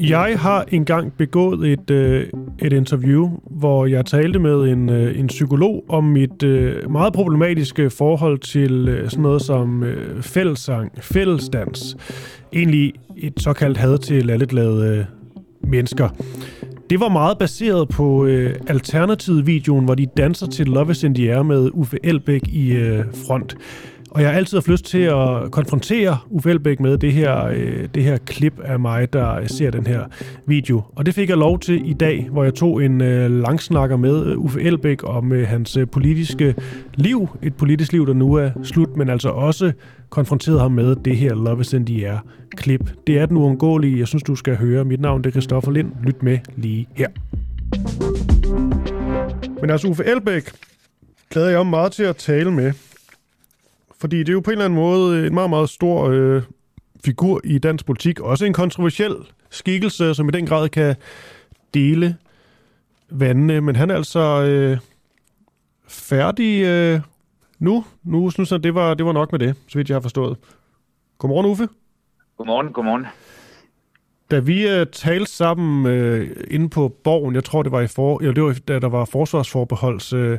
Jeg 0.00 0.38
har 0.38 0.64
engang 0.68 1.12
begået 1.12 1.72
et, 1.72 1.90
øh, 1.90 2.26
et 2.58 2.72
interview, 2.72 3.30
hvor 3.50 3.86
jeg 3.86 4.06
talte 4.06 4.38
med 4.38 4.60
en, 4.60 4.90
øh, 4.90 5.18
en 5.18 5.26
psykolog 5.26 5.84
om 5.88 6.04
mit 6.04 6.42
øh, 6.42 6.90
meget 6.90 7.12
problematiske 7.12 7.90
forhold 7.90 8.38
til 8.38 8.88
øh, 8.88 9.10
sådan 9.10 9.22
noget 9.22 9.42
som 9.42 9.82
øh, 9.82 10.22
fællesang, 10.22 10.92
fællesdans. 11.00 11.96
Egentlig 12.52 12.92
et 13.16 13.40
såkaldt 13.40 13.78
had 13.78 13.98
til 13.98 14.26
lalleglade 14.26 14.96
øh, 14.98 15.04
mennesker. 15.70 16.08
Det 16.90 17.00
var 17.00 17.08
meget 17.08 17.38
baseret 17.38 17.88
på 17.88 18.26
øh, 18.26 18.54
Alternativet-videoen, 18.66 19.84
hvor 19.84 19.94
de 19.94 20.06
danser 20.16 20.46
til 20.46 20.66
Love 20.66 20.90
is 20.90 21.02
in 21.02 21.14
the 21.14 21.34
Air 21.34 21.42
med 21.42 21.70
Uffe 21.72 21.98
Elbæk 22.02 22.48
i 22.48 22.72
øh, 22.72 23.04
front. 23.26 23.56
Og 24.16 24.22
jeg 24.22 24.30
har 24.30 24.36
altid 24.36 24.56
haft 24.56 24.68
lyst 24.68 24.84
til 24.84 24.98
at 24.98 25.50
konfrontere 25.50 26.18
Uffe 26.30 26.50
Elbæk 26.50 26.80
med 26.80 26.98
det 26.98 27.12
her, 27.12 27.46
øh, 27.46 27.88
det 27.94 28.02
her 28.02 28.16
klip 28.16 28.60
af 28.64 28.80
mig, 28.80 29.12
der 29.12 29.34
øh, 29.34 29.48
ser 29.48 29.70
den 29.70 29.86
her 29.86 30.04
video. 30.46 30.82
Og 30.94 31.06
det 31.06 31.14
fik 31.14 31.28
jeg 31.28 31.36
lov 31.36 31.58
til 31.58 31.90
i 31.90 31.92
dag, 31.92 32.28
hvor 32.32 32.44
jeg 32.44 32.54
tog 32.54 32.84
en 32.84 33.00
øh, 33.00 33.30
langsnakker 33.30 33.96
med 33.96 34.26
øh, 34.26 34.38
Uffe 34.38 34.60
Elbæk 34.60 34.98
om 35.04 35.32
øh, 35.32 35.48
hans 35.48 35.78
politiske 35.92 36.54
liv. 36.94 37.28
Et 37.42 37.54
politisk 37.56 37.92
liv, 37.92 38.06
der 38.06 38.12
nu 38.12 38.34
er 38.34 38.50
slut, 38.62 38.96
men 38.96 39.08
altså 39.08 39.28
også 39.28 39.72
konfronteret 40.10 40.60
ham 40.60 40.72
med 40.72 40.96
det 40.96 41.16
her 41.16 41.34
Love 41.34 41.60
is 41.60 41.72
in 41.72 41.86
the 41.86 42.08
Air 42.08 42.18
klip. 42.56 42.90
Det 43.06 43.18
er 43.18 43.26
den 43.26 43.36
uundgåelige. 43.36 43.98
Jeg 43.98 44.08
synes, 44.08 44.22
du 44.22 44.34
skal 44.34 44.56
høre. 44.56 44.84
Mit 44.84 45.00
navn 45.00 45.22
det 45.22 45.26
er 45.26 45.32
Christoffer 45.32 45.70
Lind. 45.70 45.92
Lyt 46.02 46.22
med 46.22 46.38
lige 46.56 46.88
her. 46.94 47.08
Men 49.60 49.70
altså 49.70 49.88
Uffe 49.88 50.04
Elbæk 50.04 50.50
glæder 51.30 51.48
jeg 51.48 51.58
om 51.58 51.66
meget 51.66 51.92
til 51.92 52.02
at 52.02 52.16
tale 52.16 52.50
med. 52.50 52.72
Fordi 54.00 54.18
det 54.18 54.28
er 54.28 54.32
jo 54.32 54.40
på 54.40 54.50
en 54.50 54.52
eller 54.52 54.64
anden 54.64 54.78
måde 54.78 55.26
en 55.26 55.34
meget, 55.34 55.50
meget 55.50 55.70
stor 55.70 56.08
øh, 56.08 56.42
figur 57.04 57.40
i 57.44 57.58
dansk 57.58 57.86
politik. 57.86 58.20
Også 58.20 58.44
en 58.44 58.52
kontroversiel 58.52 59.16
skikkelse, 59.50 60.14
som 60.14 60.28
i 60.28 60.32
den 60.32 60.46
grad 60.46 60.68
kan 60.68 60.96
dele 61.74 62.16
vandene. 63.10 63.60
Men 63.60 63.76
han 63.76 63.90
er 63.90 63.94
altså 63.94 64.42
øh, 64.42 64.78
færdig 65.88 66.64
øh, 66.64 67.00
nu. 67.58 67.84
Nu 68.02 68.30
synes 68.30 68.52
jeg, 68.52 68.62
det 68.62 68.74
var, 68.74 68.94
det 68.94 69.06
var 69.06 69.12
nok 69.12 69.32
med 69.32 69.38
det, 69.38 69.54
så 69.68 69.78
vidt 69.78 69.88
jeg 69.88 69.94
har 69.94 70.00
forstået. 70.00 70.36
Godmorgen, 71.18 71.46
Uffe. 71.46 71.68
Godmorgen, 72.36 72.72
godmorgen. 72.72 73.06
Da 74.30 74.38
vi 74.38 74.68
øh, 74.68 74.86
talte 74.92 75.30
sammen 75.30 75.86
øh, 75.86 76.36
inde 76.50 76.68
på 76.68 76.88
borgen, 77.04 77.34
jeg 77.34 77.44
tror 77.44 77.62
det 77.62 77.72
var 77.72 77.80
i 77.80 77.86
for, 77.86 78.24
ja, 78.24 78.32
det 78.32 78.42
var, 78.42 78.56
da 78.68 78.78
der 78.78 78.88
var 78.88 79.04
forsvarsforbeholds 79.04 80.12
øh, 80.12 80.38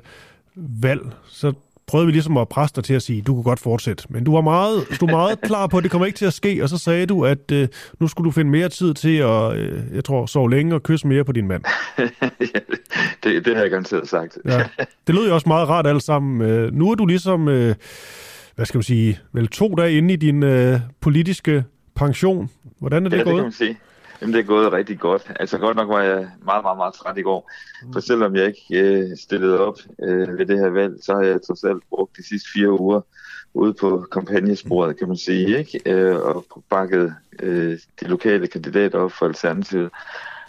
valg, 0.55 1.01
så 1.27 1.53
prøvede 1.87 2.05
vi 2.05 2.11
ligesom 2.11 2.37
at 2.37 2.49
presse 2.49 2.75
dig 2.75 2.83
til 2.83 2.93
at 2.93 3.01
sige, 3.01 3.21
du 3.21 3.33
kunne 3.33 3.43
godt 3.43 3.59
fortsætte. 3.59 4.03
Men 4.09 4.23
du 4.23 4.33
var 4.33 4.41
meget, 4.41 4.87
du 4.99 5.05
var 5.05 5.11
meget 5.13 5.41
klar 5.41 5.67
på, 5.67 5.77
at 5.77 5.83
det 5.83 5.91
kommer 5.91 6.05
ikke 6.05 6.17
til 6.17 6.25
at 6.25 6.33
ske, 6.33 6.63
og 6.63 6.69
så 6.69 6.77
sagde 6.77 7.05
du, 7.05 7.25
at 7.25 7.51
øh, 7.51 7.67
nu 7.99 8.07
skulle 8.07 8.25
du 8.25 8.31
finde 8.31 8.51
mere 8.51 8.69
tid 8.69 8.93
til 8.93 9.17
at, 9.17 9.57
øh, 9.57 9.81
jeg 9.93 10.03
tror, 10.03 10.25
sove 10.25 10.49
længe 10.49 10.75
og 10.75 10.83
kysse 10.83 11.07
mere 11.07 11.23
på 11.23 11.31
din 11.31 11.47
mand. 11.47 11.63
ja, 11.99 12.59
det, 13.23 13.45
det 13.45 13.55
har 13.55 13.61
jeg 13.61 13.69
garanteret 13.71 14.09
sagt. 14.09 14.37
ja. 14.45 14.63
Det 15.07 15.15
lød 15.15 15.27
jo 15.27 15.33
også 15.33 15.49
meget 15.49 15.69
rart 15.69 15.87
alt 15.87 16.03
sammen. 16.03 16.41
Øh, 16.49 16.73
nu 16.73 16.91
er 16.91 16.95
du 16.95 17.05
ligesom, 17.05 17.47
øh, 17.47 17.75
hvad 18.55 18.65
skal 18.65 18.77
man 18.77 18.83
sige, 18.83 19.19
vel 19.33 19.47
to 19.47 19.75
dage 19.75 19.97
inde 19.97 20.13
i 20.13 20.17
din 20.17 20.43
øh, 20.43 20.79
politiske 21.01 21.63
pension. 21.95 22.49
Hvordan 22.79 23.05
er 23.05 23.09
det 23.09 23.17
ja, 23.17 23.23
gået? 23.23 23.33
det 23.33 23.37
kan 23.37 23.43
man 23.43 23.51
sige. 23.51 23.77
Jamen, 24.21 24.33
det 24.33 24.39
er 24.39 24.43
gået 24.45 24.71
rigtig 24.71 24.99
godt. 24.99 25.31
Altså 25.39 25.57
godt 25.57 25.77
nok 25.77 25.89
var 25.89 26.01
jeg 26.01 26.29
meget, 26.45 26.63
meget, 26.63 26.77
meget 26.77 26.93
træt 26.93 27.17
i 27.17 27.21
går. 27.21 27.51
For 27.93 27.99
selvom 27.99 28.35
jeg 28.35 28.47
ikke 28.47 28.83
øh, 28.83 29.17
stillede 29.17 29.59
op 29.59 29.77
øh, 30.03 30.37
ved 30.37 30.45
det 30.45 30.59
her 30.59 30.69
valg, 30.69 30.93
så 31.01 31.13
har 31.13 31.21
jeg 31.21 31.41
trods 31.47 31.63
alt 31.63 31.83
brugt 31.89 32.17
de 32.17 32.27
sidste 32.27 32.49
fire 32.53 32.79
uger 32.79 33.01
ude 33.53 33.73
på 33.73 34.05
kampagnesporet, 34.11 34.97
kan 34.97 35.07
man 35.07 35.17
sige, 35.17 35.57
ikke? 35.57 35.81
Øh, 35.85 36.15
og 36.15 36.45
bakket 36.69 37.15
øh, 37.39 37.79
de 37.99 38.05
lokale 38.05 38.47
kandidater 38.47 38.99
op 38.99 39.11
for 39.11 39.25
Alternativet. 39.25 39.91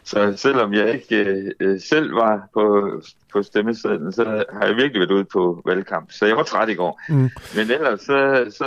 Så 0.08 0.32
selvom 0.36 0.72
jeg 0.72 0.94
ikke 0.94 1.52
øh, 1.60 1.80
selv 1.80 2.14
var 2.14 2.48
på, 2.54 2.92
på 3.32 3.42
stemmesedlen, 3.42 4.12
så 4.12 4.44
har 4.52 4.66
jeg 4.66 4.76
virkelig 4.76 5.00
været 5.00 5.10
ude 5.10 5.24
på 5.24 5.62
valgkamp. 5.64 6.10
Så 6.10 6.26
jeg 6.26 6.36
var 6.36 6.42
træt 6.42 6.68
i 6.68 6.74
går. 6.74 7.00
Mm. 7.08 7.30
Men 7.56 7.70
ellers 7.70 8.00
så, 8.00 8.46
så 8.50 8.66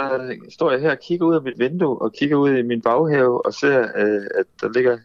står 0.49 0.71
jeg 0.71 0.81
her 0.81 0.91
og 0.91 0.99
kigger 0.99 1.25
ud 1.25 1.35
af 1.35 1.41
mit 1.41 1.59
vindue 1.59 2.01
og 2.01 2.13
kigger 2.19 2.35
ud 2.35 2.49
i 2.49 2.61
min 2.61 2.81
baghave 2.81 3.45
og 3.45 3.53
ser, 3.53 3.79
øh, 3.79 4.23
at 4.39 4.45
der 4.61 4.69
ligger 4.73 4.97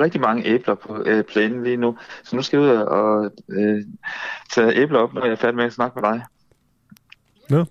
rigtig 0.00 0.20
mange 0.20 0.46
æbler 0.46 0.74
på 0.74 1.02
øh, 1.06 1.24
plænen 1.24 1.64
lige 1.64 1.76
nu. 1.76 1.98
Så 2.24 2.36
nu 2.36 2.42
skal 2.42 2.60
jeg 2.60 2.70
ud 2.70 2.76
og 2.76 3.30
øh, 3.48 3.82
tage 4.54 4.76
æbler 4.76 4.98
op, 4.98 5.14
når 5.14 5.24
jeg 5.24 5.32
er 5.32 5.36
færdig 5.36 5.56
med 5.56 5.64
at 5.64 5.72
snakke 5.72 6.00
med 6.00 6.10
dig. 6.10 6.22
Nå. 7.50 7.64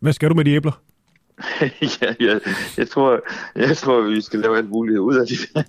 Hvad 0.00 0.12
skal 0.12 0.30
du 0.30 0.34
med 0.34 0.44
de 0.44 0.50
æbler? 0.50 0.80
ja, 2.02 2.14
ja, 2.20 2.38
jeg 2.78 2.88
tror, 2.88 3.20
jeg 3.56 3.76
tror, 3.76 4.00
vi 4.00 4.20
skal 4.20 4.40
lave 4.40 4.56
alt 4.56 4.70
muligt 4.70 4.98
ud 4.98 5.16
af 5.16 5.26
de 5.26 5.34
der 5.34 5.62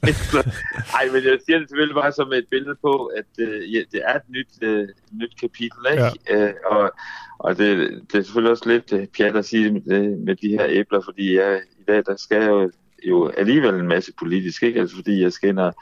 Nej, 0.94 1.06
men 1.14 1.24
jeg 1.24 1.40
siger 1.46 1.60
det 1.60 1.70
selvfølgelig 1.70 1.96
bare 1.96 2.12
som 2.12 2.34
et 2.34 2.46
billede 2.52 2.76
på, 2.82 3.06
at 3.06 3.26
øh, 3.40 3.74
ja, 3.74 3.82
det 3.92 4.02
er 4.04 4.16
et 4.16 4.30
nyt, 4.30 4.48
øh, 4.62 4.88
nyt 5.12 5.40
kapitel, 5.42 5.80
ikke? 5.92 6.12
Ja. 6.30 6.48
Øh, 6.48 6.54
og, 6.66 6.92
og 7.40 7.58
det, 7.58 7.78
det 8.12 8.20
er 8.20 8.24
selvfølgelig 8.24 8.52
også 8.52 8.70
lidt 8.70 8.94
øh, 8.94 9.08
pjat 9.18 9.36
at 9.36 9.46
sige 9.46 9.72
med, 9.72 10.18
med 10.18 10.36
de 10.36 10.50
her 10.50 10.66
æbler, 10.68 11.02
fordi 11.02 11.36
jeg, 11.36 11.62
i 11.80 11.84
dag, 11.88 12.04
der 12.06 12.16
skal 12.18 12.42
jeg 12.42 12.50
jo, 12.50 12.72
jo 13.04 13.28
alligevel 13.28 13.76
en 13.76 13.88
masse 13.88 14.14
politisk, 14.20 14.64
ikke? 14.64 14.80
Altså 14.80 14.96
fordi 14.96 15.22
jeg 15.22 15.34
skal 15.34 15.50
ind 15.50 15.60
og 15.60 15.76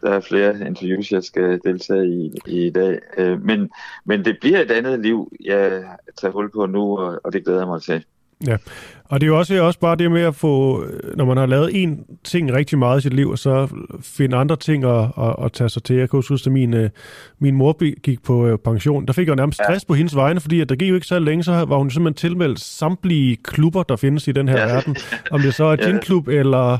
der 0.00 0.10
er 0.10 0.20
flere 0.20 0.66
interviews, 0.66 1.12
jeg 1.12 1.24
skal 1.24 1.60
deltage 1.64 2.06
i, 2.06 2.32
i 2.46 2.70
dag. 2.70 2.98
Øh, 3.18 3.42
men, 3.42 3.70
men 4.04 4.24
det 4.24 4.36
bliver 4.40 4.60
et 4.60 4.70
andet 4.70 5.00
liv, 5.00 5.32
jeg 5.44 5.84
tager 6.20 6.32
hul 6.32 6.50
på 6.50 6.66
nu, 6.66 6.98
og, 6.98 7.20
og 7.24 7.32
det 7.32 7.44
glæder 7.44 7.60
jeg 7.60 7.68
mig 7.68 7.82
til. 7.82 8.04
Ja, 8.46 8.56
og 9.04 9.20
det 9.20 9.26
er 9.26 9.28
jo 9.28 9.38
også, 9.38 9.62
også 9.62 9.78
bare 9.78 9.96
det 9.96 10.10
med 10.10 10.22
at 10.22 10.34
få, 10.34 10.84
når 11.16 11.24
man 11.24 11.36
har 11.36 11.46
lavet 11.46 11.82
en 11.82 12.04
ting 12.24 12.52
rigtig 12.52 12.78
meget 12.78 12.98
i 12.98 13.02
sit 13.02 13.14
liv, 13.14 13.36
så 13.36 13.68
finde 14.02 14.36
andre 14.36 14.56
ting 14.56 14.84
at, 14.84 15.04
at, 15.18 15.44
at 15.44 15.52
tage 15.52 15.68
sig 15.68 15.82
til. 15.82 15.96
Jeg 15.96 16.10
kan 16.10 16.16
huske, 16.16 16.34
at 16.46 16.52
min, 16.52 16.74
øh, 16.74 16.90
min 17.38 17.54
mor 17.54 18.00
gik 18.00 18.22
på 18.22 18.46
øh, 18.46 18.58
pension. 18.58 19.06
Der 19.06 19.12
fik 19.12 19.26
jeg 19.26 19.30
jo 19.30 19.34
nærmest 19.34 19.60
stress 19.64 19.84
ja. 19.84 19.86
på 19.88 19.94
hendes 19.94 20.16
vegne, 20.16 20.40
fordi 20.40 20.60
at 20.60 20.68
der 20.68 20.74
gik 20.74 20.88
jo 20.88 20.94
ikke 20.94 21.06
så 21.06 21.18
længe, 21.18 21.44
så 21.44 21.52
var 21.52 21.76
hun 21.76 21.90
simpelthen 21.90 22.30
tilmeldt 22.30 22.60
samtlige 22.60 23.36
klubber, 23.36 23.82
der 23.82 23.96
findes 23.96 24.28
i 24.28 24.32
den 24.32 24.48
her 24.48 24.60
ja. 24.60 24.74
verden. 24.74 24.96
Om 25.30 25.40
det 25.40 25.54
så 25.54 25.64
er 25.64 25.76
ja. 25.88 25.98
klub 25.98 26.28
eller 26.28 26.78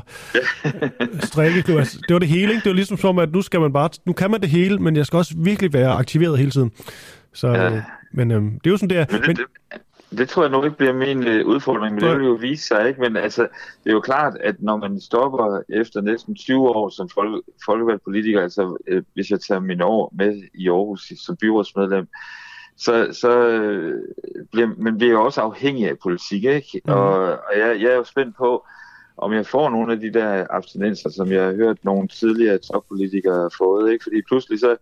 strikkeklub. 1.29 1.77
Altså, 1.77 1.99
det 2.07 2.13
var 2.13 2.19
det 2.19 2.27
hele, 2.27 2.51
ikke? 2.51 2.63
Det 2.63 2.69
var 2.69 2.75
ligesom 2.75 2.97
som, 2.97 3.19
at 3.19 3.31
nu 3.31 3.41
skal 3.41 3.59
man 3.59 3.73
bare, 3.73 3.89
nu 4.05 4.13
kan 4.13 4.31
man 4.31 4.41
det 4.41 4.49
hele, 4.49 4.77
men 4.77 4.95
jeg 4.95 5.05
skal 5.05 5.17
også 5.17 5.33
virkelig 5.37 5.73
være 5.73 5.91
aktiveret 5.91 6.37
hele 6.37 6.51
tiden. 6.51 6.71
Så, 7.33 7.47
ja. 7.47 7.81
men 8.13 8.31
øhm, 8.31 8.51
det 8.51 8.67
er 8.67 8.71
jo 8.71 8.77
sådan, 8.77 8.89
det 8.89 8.97
er. 8.97 9.05
Men 9.11 9.19
det, 9.19 9.27
men, 9.27 9.35
det, 9.35 9.45
det 10.17 10.29
tror 10.29 10.43
jeg 10.43 10.51
nok 10.51 10.65
ikke 10.65 10.77
bliver 10.77 10.93
min 10.93 11.17
uh, 11.17 11.47
udfordring, 11.47 11.95
men 11.95 12.03
det 12.03 12.17
vil 12.17 12.25
jo 12.25 12.33
vise 12.33 12.67
sig, 12.67 12.87
ikke? 12.87 13.01
Men 13.01 13.17
altså, 13.17 13.41
det 13.83 13.89
er 13.89 13.93
jo 13.93 13.99
klart, 13.99 14.37
at 14.39 14.55
når 14.59 14.77
man 14.77 15.01
stopper 15.01 15.61
efter 15.69 16.01
næsten 16.01 16.35
20 16.35 16.69
år 16.69 16.89
som 16.89 17.09
folk, 17.09 17.43
folkevalgt 17.65 18.03
politiker, 18.03 18.41
altså 18.41 18.77
uh, 18.91 19.01
hvis 19.13 19.29
jeg 19.29 19.39
tager 19.39 19.59
mine 19.59 19.85
år 19.85 20.13
med 20.17 20.43
i 20.53 20.69
Aarhus 20.69 21.13
som 21.25 21.37
byrådsmedlem, 21.37 22.07
så, 22.77 23.07
så 23.11 23.31
uh, 23.47 23.93
bliver 24.51 24.69
man 24.77 24.97
bliver 24.97 25.13
jo 25.13 25.25
også 25.25 25.41
afhængig 25.41 25.89
af 25.89 25.99
politik, 26.03 26.43
ikke? 26.43 26.81
Mm. 26.85 26.93
Og, 26.93 27.19
og 27.21 27.53
jeg, 27.57 27.81
jeg 27.81 27.91
er 27.91 27.95
jo 27.95 28.03
spændt 28.03 28.37
på, 28.37 28.65
om 29.17 29.33
jeg 29.33 29.45
får 29.45 29.69
nogle 29.69 29.93
af 29.93 29.99
de 29.99 30.13
der 30.13 30.47
abstinenser, 30.49 31.09
som 31.09 31.31
jeg 31.31 31.45
har 31.45 31.53
hørt 31.53 31.85
nogle 31.85 32.07
tidligere 32.07 32.57
toppolitikere 32.57 33.35
har 33.35 33.53
fået, 33.57 33.91
ikke? 33.91 34.03
Fordi 34.03 34.21
pludselig 34.21 34.59
så 34.59 34.75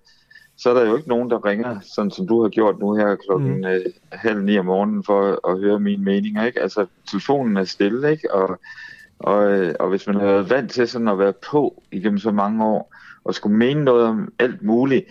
så 0.57 0.69
er 0.69 0.73
der 0.73 0.85
jo 0.85 0.95
ikke 0.97 1.09
nogen, 1.09 1.29
der 1.29 1.45
ringer, 1.45 1.79
sådan 1.79 2.11
som 2.11 2.27
du 2.27 2.41
har 2.41 2.49
gjort 2.49 2.79
nu 2.79 2.95
her 2.95 3.15
klokken 3.15 3.57
mm. 3.57 3.65
øh, 3.65 3.85
halv 4.11 4.43
ni 4.43 4.57
om 4.57 4.65
morgenen, 4.65 5.03
for 5.03 5.49
at 5.51 5.59
høre 5.59 5.79
mine 5.79 6.03
meninger. 6.03 6.45
Ikke? 6.45 6.61
Altså, 6.61 6.85
telefonen 7.09 7.57
er 7.57 7.63
stille, 7.63 8.11
ikke? 8.11 8.33
Og, 8.33 8.59
og, 9.19 9.51
øh, 9.51 9.75
og 9.79 9.89
hvis 9.89 10.07
man 10.07 10.15
har 10.15 10.25
været 10.25 10.49
vant 10.49 10.71
til 10.71 10.87
sådan 10.87 11.07
at 11.07 11.19
være 11.19 11.33
på 11.51 11.83
igennem 11.91 12.19
så 12.19 12.31
mange 12.31 12.65
år, 12.65 12.95
og 13.23 13.35
skulle 13.35 13.57
mene 13.57 13.83
noget 13.83 14.05
om 14.05 14.33
alt 14.39 14.63
muligt, 14.63 15.05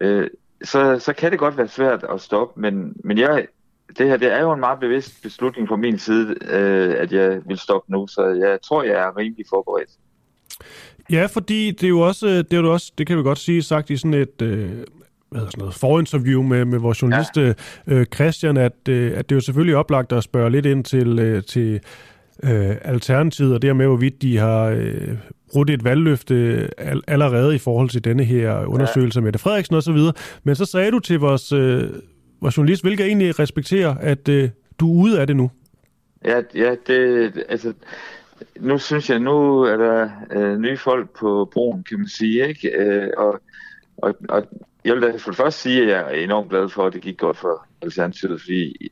øh, 0.00 0.30
så, 0.64 0.98
så 0.98 1.12
kan 1.12 1.30
det 1.30 1.38
godt 1.38 1.56
være 1.56 1.68
svært 1.68 2.04
at 2.14 2.20
stoppe, 2.20 2.60
men, 2.60 2.96
men 3.04 3.18
jeg, 3.18 3.46
det 3.98 4.08
her 4.08 4.16
det 4.16 4.32
er 4.32 4.40
jo 4.40 4.52
en 4.52 4.60
meget 4.60 4.80
bevidst 4.80 5.22
beslutning 5.22 5.68
fra 5.68 5.76
min 5.76 5.98
side, 5.98 6.36
øh, 6.42 6.94
at 6.98 7.12
jeg 7.12 7.40
vil 7.46 7.58
stoppe 7.58 7.92
nu, 7.92 8.06
så 8.06 8.26
jeg 8.26 8.58
tror, 8.62 8.82
jeg 8.82 8.94
er 8.94 9.16
rimelig 9.16 9.46
forberedt. 9.50 9.90
Ja, 11.12 11.26
fordi 11.26 11.70
det 11.70 11.84
er 11.84 11.88
jo 11.88 12.00
også, 12.00 12.26
det, 12.26 12.52
er 12.52 12.60
jo 12.60 12.72
også, 12.72 12.92
det 12.98 13.06
kan 13.06 13.18
vi 13.18 13.22
godt 13.22 13.38
sige, 13.38 13.62
sagt 13.62 13.90
i 13.90 13.96
sådan 13.96 14.14
et 14.14 14.42
øh, 14.42 14.70
hvad 15.32 15.40
sådan 15.40 15.58
noget, 15.58 15.74
forinterview 15.74 16.42
med, 16.42 16.64
med 16.64 16.78
vores 16.78 17.02
journalist 17.02 17.36
ja. 17.36 17.52
øh, 17.86 18.06
Christian, 18.14 18.56
at, 18.56 18.88
øh, 18.88 19.18
at 19.18 19.28
det 19.28 19.34
er 19.34 19.36
jo 19.36 19.40
selvfølgelig 19.40 19.76
oplagt 19.76 20.12
at 20.12 20.22
spørge 20.22 20.50
lidt 20.50 20.66
ind 20.66 20.84
til, 20.84 21.18
øh, 21.18 21.42
til 21.42 21.80
øh, 22.42 22.76
Alternativet, 22.82 23.54
og 23.54 23.62
dermed 23.62 23.86
hvorvidt 23.86 24.22
de 24.22 24.38
har 24.38 24.64
øh, 24.64 25.08
brudt 25.52 25.70
et 25.70 25.84
valgløfte 25.84 26.68
all, 26.78 27.02
allerede 27.06 27.54
i 27.54 27.58
forhold 27.58 27.88
til 27.88 28.04
denne 28.04 28.24
her 28.24 28.64
undersøgelse 28.64 29.20
ja. 29.20 29.24
med 29.24 29.38
Frederiksen 29.38 29.76
osv. 29.76 29.98
Men 30.44 30.54
så 30.54 30.64
sagde 30.64 30.90
du 30.90 30.98
til 30.98 31.18
vores, 31.18 31.52
øh, 31.52 31.90
vores 32.40 32.56
journalist, 32.56 32.82
hvilket 32.82 33.06
egentlig 33.06 33.38
respekterer, 33.38 33.94
at 33.94 34.28
øh, 34.28 34.48
du 34.80 34.98
er 34.98 35.02
ude 35.02 35.20
af 35.20 35.26
det 35.26 35.36
nu. 35.36 35.50
Ja, 36.24 36.40
ja 36.54 36.74
det, 36.86 37.32
altså, 37.48 37.72
nu 38.60 38.78
synes 38.78 39.10
jeg, 39.10 39.18
nu 39.18 39.60
er 39.62 39.76
der 39.76 40.10
øh, 40.30 40.58
nye 40.58 40.76
folk 40.76 41.10
på 41.18 41.48
broen, 41.52 41.84
kan 41.84 41.98
man 41.98 42.08
sige, 42.08 42.48
ikke? 42.48 42.70
Øh, 42.70 43.10
og, 43.16 43.40
og, 43.96 44.14
og 44.28 44.46
jeg 44.84 44.94
vil 44.94 45.02
da 45.02 45.16
for 45.16 45.30
det 45.30 45.36
første 45.36 45.60
sige, 45.60 45.82
at 45.82 45.88
jeg 45.88 46.00
er 46.00 46.24
enormt 46.24 46.50
glad 46.50 46.68
for, 46.68 46.86
at 46.86 46.92
det 46.92 47.02
gik 47.02 47.18
godt 47.18 47.36
for 47.36 47.66
Alternativet, 47.82 48.40
fordi 48.40 48.88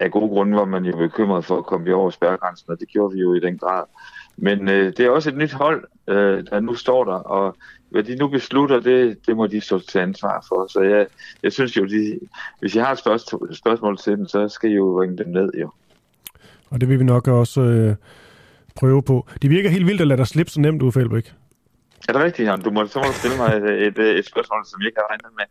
af 0.00 0.10
gode 0.10 0.28
grunde 0.28 0.56
var 0.56 0.64
man 0.64 0.84
jo 0.84 0.96
bekymret 0.96 1.44
for 1.44 1.58
at 1.58 1.66
komme 1.66 1.94
over 1.94 2.10
spærregrænsen, 2.10 2.70
og 2.70 2.80
det 2.80 2.88
gjorde 2.88 3.14
vi 3.14 3.20
jo 3.20 3.34
i 3.34 3.40
den 3.40 3.58
grad. 3.58 3.84
Men 4.36 4.68
øh, 4.68 4.92
det 4.96 5.00
er 5.00 5.10
også 5.10 5.30
et 5.30 5.36
nyt 5.36 5.52
hold, 5.52 5.84
øh, 6.08 6.44
der 6.50 6.60
nu 6.60 6.74
står 6.74 7.04
der, 7.04 7.12
og 7.12 7.56
hvad 7.90 8.02
de 8.02 8.16
nu 8.16 8.28
beslutter, 8.28 8.80
det, 8.80 9.26
det 9.26 9.36
må 9.36 9.46
de 9.46 9.60
stå 9.60 9.78
til 9.78 9.98
ansvar 9.98 10.44
for. 10.48 10.66
Så 10.72 10.80
jeg, 10.80 11.06
jeg 11.42 11.52
synes 11.52 11.76
jo, 11.76 11.84
de, 11.84 12.20
hvis 12.60 12.76
jeg 12.76 12.84
har 12.84 12.92
et 12.92 12.98
spørgsmål, 12.98 13.54
spørgsmål 13.54 13.98
til 13.98 14.16
dem, 14.16 14.26
så 14.26 14.48
skal 14.48 14.70
I 14.70 14.74
jo 14.74 15.02
ringe 15.02 15.18
dem 15.18 15.28
ned, 15.28 15.50
jo. 15.60 15.70
Og 16.70 16.80
det 16.80 16.88
vil 16.88 16.98
vi 16.98 17.04
nok 17.04 17.28
også 17.28 17.60
øh, 17.60 17.94
prøve 18.80 19.02
på. 19.02 19.26
Det 19.42 19.50
virker 19.50 19.70
helt 19.70 19.86
vildt 19.86 20.00
at 20.00 20.06
lade 20.06 20.18
dig 20.18 20.26
slippe 20.26 20.52
så 20.52 20.60
nemt 20.60 20.82
ud, 20.82 20.92
Fælbrik. 20.92 21.32
Er 22.08 22.12
det 22.12 22.22
rigtigt, 22.22 22.48
Jan? 22.48 22.60
Du 22.60 22.70
må, 22.70 22.86
så 22.86 22.98
må 22.98 23.04
du 23.04 23.12
stille 23.12 23.36
mig 23.36 23.48
et, 23.56 23.86
et, 23.86 23.98
et 24.18 24.26
spørgsmål, 24.26 24.66
som 24.66 24.80
jeg 24.80 24.86
ikke 24.86 25.00
har 25.02 25.08
regnet 25.10 25.32
med. 25.38 25.46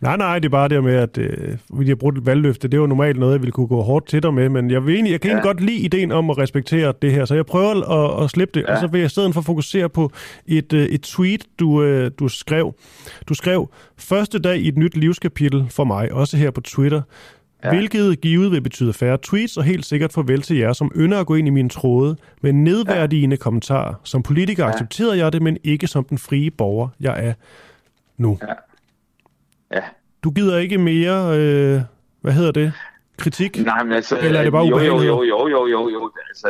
Nej, 0.00 0.16
nej, 0.16 0.38
det 0.38 0.44
er 0.44 0.50
bare 0.50 0.68
det 0.68 0.84
med, 0.84 0.94
at 0.94 1.18
øh, 1.18 1.58
vi 1.78 1.88
har 1.88 1.94
brugt 1.94 2.18
et 2.18 2.26
valgløfte. 2.26 2.68
Det 2.68 2.74
er 2.74 2.80
jo 2.80 2.86
normalt 2.86 3.18
noget, 3.18 3.32
jeg 3.32 3.40
ville 3.40 3.52
kunne 3.52 3.66
gå 3.66 3.82
hårdt 3.82 4.06
til 4.08 4.22
dig 4.22 4.34
med, 4.34 4.48
men 4.48 4.70
jeg, 4.70 4.86
vil 4.86 4.94
egentlig, 4.94 5.12
jeg 5.12 5.20
kan 5.20 5.30
ja. 5.30 5.42
godt 5.42 5.60
lide 5.60 5.78
ideen 5.78 6.12
om 6.12 6.30
at 6.30 6.38
respektere 6.38 6.94
det 7.02 7.12
her, 7.12 7.24
så 7.24 7.34
jeg 7.34 7.46
prøver 7.46 7.90
at, 7.90 8.24
at 8.24 8.30
slippe 8.30 8.60
det, 8.60 8.66
ja. 8.68 8.72
og 8.72 8.80
så 8.80 8.86
vil 8.86 8.98
jeg 8.98 9.06
i 9.06 9.08
stedet 9.08 9.34
for 9.34 9.40
fokusere 9.40 9.88
på 9.88 10.10
et, 10.46 10.72
øh, 10.72 10.86
et 10.86 11.00
tweet, 11.00 11.46
du, 11.58 11.82
øh, 11.82 12.10
du 12.18 12.28
skrev. 12.28 12.74
Du 13.28 13.34
skrev, 13.34 13.70
første 13.98 14.38
dag 14.38 14.58
i 14.58 14.68
et 14.68 14.76
nyt 14.76 14.96
livskapitel 14.96 15.66
for 15.70 15.84
mig, 15.84 16.12
også 16.12 16.36
her 16.36 16.50
på 16.50 16.60
Twitter, 16.60 17.02
Ja. 17.64 17.68
Hvilket 17.68 18.20
givet 18.20 18.52
vil 18.52 18.60
betyde 18.60 18.92
færre 18.92 19.18
tweets 19.22 19.56
og 19.56 19.64
helt 19.64 19.86
sikkert 19.86 20.12
farvel 20.12 20.42
til 20.42 20.56
jer, 20.56 20.72
som 20.72 20.92
ynder 20.96 21.20
at 21.20 21.26
gå 21.26 21.34
ind 21.34 21.46
i 21.46 21.50
mine 21.50 21.68
tråde 21.68 22.16
med 22.40 22.52
nedværdigende 22.52 23.34
ja. 23.34 23.42
kommentarer. 23.42 23.94
Som 24.04 24.22
politiker 24.22 24.64
ja. 24.64 24.70
accepterede 24.70 25.18
jeg 25.18 25.32
det, 25.32 25.42
men 25.42 25.58
ikke 25.64 25.86
som 25.86 26.04
den 26.04 26.18
frie 26.18 26.50
borger, 26.50 26.88
jeg 27.00 27.26
er 27.26 27.32
nu. 28.16 28.38
Ja. 28.42 28.54
ja. 29.76 29.82
Du 30.24 30.30
gider 30.30 30.58
ikke 30.58 30.78
mere, 30.78 31.38
øh, 31.38 31.80
hvad 32.20 32.32
hedder 32.32 32.52
det, 32.52 32.72
kritik? 33.18 33.64
Nej, 33.64 33.84
men 33.84 33.92
altså... 33.92 34.18
Eller 34.18 34.38
er 34.38 34.42
det 34.44 34.52
bare 34.52 34.64
jo, 34.64 34.78
jo, 34.78 35.02
jo, 35.02 35.22
jo, 35.22 35.48
jo, 35.48 35.66
jo, 35.66 35.88
jo. 35.88 36.10
Altså, 36.28 36.48